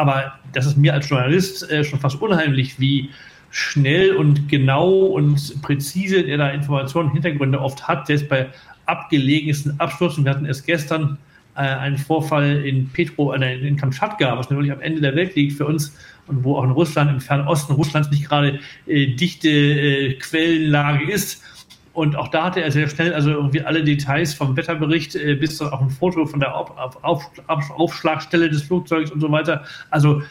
Aber 0.00 0.32
das 0.54 0.64
ist 0.64 0.78
mir 0.78 0.94
als 0.94 1.10
Journalist 1.10 1.70
äh, 1.70 1.84
schon 1.84 2.00
fast 2.00 2.22
unheimlich, 2.22 2.80
wie 2.80 3.10
schnell 3.50 4.16
und 4.16 4.48
genau 4.48 4.88
und 4.88 5.60
präzise 5.60 6.22
er 6.22 6.38
da 6.38 6.48
Informationen, 6.48 7.12
Hintergründe 7.12 7.60
oft 7.60 7.86
hat, 7.86 8.06
selbst 8.06 8.26
bei 8.30 8.48
abgelegensten 8.86 9.78
Abstürzen. 9.78 10.24
Wir 10.24 10.30
hatten 10.30 10.46
erst 10.46 10.64
gestern 10.64 11.18
äh, 11.54 11.60
einen 11.60 11.98
Vorfall 11.98 12.64
in 12.64 12.88
Petro, 12.88 13.34
äh, 13.34 13.58
in 13.58 13.76
Kamtschatka, 13.76 14.38
was 14.38 14.48
natürlich 14.48 14.72
am 14.72 14.80
Ende 14.80 15.02
der 15.02 15.14
Welt 15.14 15.36
liegt 15.36 15.58
für 15.58 15.66
uns 15.66 15.94
und 16.28 16.44
wo 16.44 16.56
auch 16.56 16.64
in 16.64 16.70
Russland, 16.70 17.10
im 17.10 17.20
Fernen 17.20 17.46
Osten 17.46 17.74
Russlands 17.74 18.10
nicht 18.10 18.26
gerade 18.26 18.58
äh, 18.86 19.08
dichte 19.08 19.50
äh, 19.50 20.14
Quellenlage 20.14 21.12
ist. 21.12 21.42
Und 22.00 22.16
auch 22.16 22.28
da 22.28 22.44
hatte 22.44 22.62
er 22.62 22.72
sehr 22.72 22.88
schnell 22.88 23.12
also 23.12 23.28
irgendwie 23.28 23.60
alle 23.60 23.84
Details 23.84 24.32
vom 24.32 24.56
Wetterbericht 24.56 25.16
äh, 25.16 25.34
bis 25.34 25.60
auch 25.60 25.82
ein 25.82 25.90
Foto 25.90 26.24
von 26.24 26.40
der 26.40 26.56
Auf, 26.56 26.70
Auf, 27.02 27.28
Auf, 27.46 27.70
Aufschlagstelle 27.70 28.48
des 28.48 28.62
Flugzeugs 28.62 29.10
und 29.10 29.20
so 29.20 29.30
weiter. 29.30 29.64
Also 29.90 30.22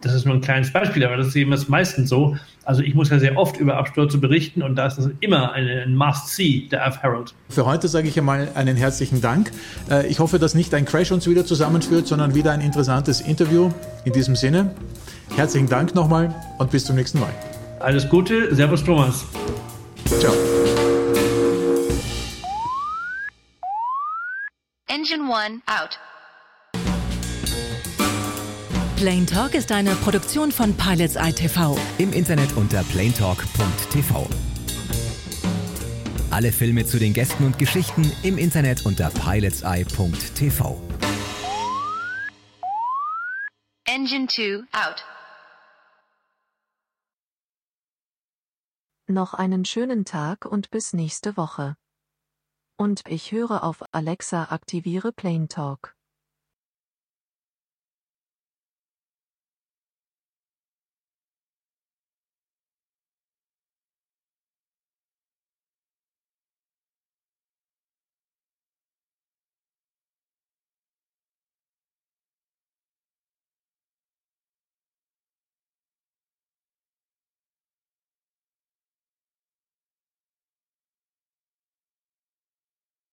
das 0.00 0.14
ist 0.14 0.24
nur 0.24 0.36
ein 0.36 0.40
kleines 0.40 0.72
Beispiel, 0.72 1.04
aber 1.04 1.18
das 1.18 1.26
ist 1.26 1.36
eben 1.36 1.50
das 1.50 1.68
meistens 1.68 2.08
so. 2.08 2.38
Also 2.64 2.80
ich 2.80 2.94
muss 2.94 3.10
ja 3.10 3.18
sehr 3.18 3.36
oft 3.36 3.58
über 3.60 3.76
Abstürze 3.76 4.16
berichten 4.16 4.62
und 4.62 4.76
da 4.76 4.86
ist 4.86 4.96
das 4.96 5.10
immer 5.20 5.52
eine, 5.52 5.82
ein 5.82 5.94
Must-See, 5.94 6.66
der 6.70 6.86
F 6.86 7.02
Herald. 7.02 7.34
Für 7.50 7.66
heute 7.66 7.88
sage 7.88 8.08
ich 8.08 8.18
einmal 8.18 8.48
einen 8.54 8.78
herzlichen 8.78 9.20
Dank. 9.20 9.50
Äh, 9.90 10.06
ich 10.06 10.20
hoffe, 10.20 10.38
dass 10.38 10.54
nicht 10.54 10.72
ein 10.72 10.86
Crash 10.86 11.12
uns 11.12 11.28
wieder 11.28 11.44
zusammenführt, 11.44 12.06
sondern 12.06 12.34
wieder 12.34 12.52
ein 12.52 12.62
interessantes 12.62 13.20
Interview. 13.20 13.70
In 14.06 14.14
diesem 14.14 14.34
Sinne, 14.34 14.70
herzlichen 15.36 15.68
Dank 15.68 15.94
nochmal 15.94 16.34
und 16.56 16.70
bis 16.70 16.86
zum 16.86 16.96
nächsten 16.96 17.20
Mal. 17.20 17.34
Alles 17.80 18.08
Gute, 18.08 18.54
Servus 18.54 18.82
Thomas. 18.82 19.26
Ciao. 20.06 20.32
Engine 24.90 25.30
1 25.30 25.62
out. 25.66 25.98
Plane 28.96 29.26
Talk 29.26 29.54
ist 29.54 29.70
eine 29.70 29.94
Produktion 29.96 30.50
von 30.50 30.74
Pilots 30.78 31.14
ITV. 31.14 31.78
Im 31.98 32.12
Internet 32.14 32.56
unter 32.56 32.82
planetalk.tv. 32.84 34.26
Alle 36.30 36.52
Filme 36.52 36.86
zu 36.86 36.98
den 36.98 37.12
Gästen 37.12 37.44
und 37.44 37.58
Geschichten 37.58 38.10
im 38.22 38.38
Internet 38.38 38.86
unter 38.86 39.10
pilotseye.tv. 39.10 40.82
Engine 43.84 44.26
2 44.26 44.64
out. 44.72 45.04
Noch 49.06 49.34
einen 49.34 49.66
schönen 49.66 50.06
Tag 50.06 50.46
und 50.46 50.70
bis 50.70 50.94
nächste 50.94 51.36
Woche. 51.36 51.76
Und 52.80 53.02
ich 53.08 53.32
höre 53.32 53.64
auf 53.64 53.82
Alexa 53.90 54.52
aktiviere 54.52 55.10
Plane 55.10 55.48
Talk. 55.48 55.97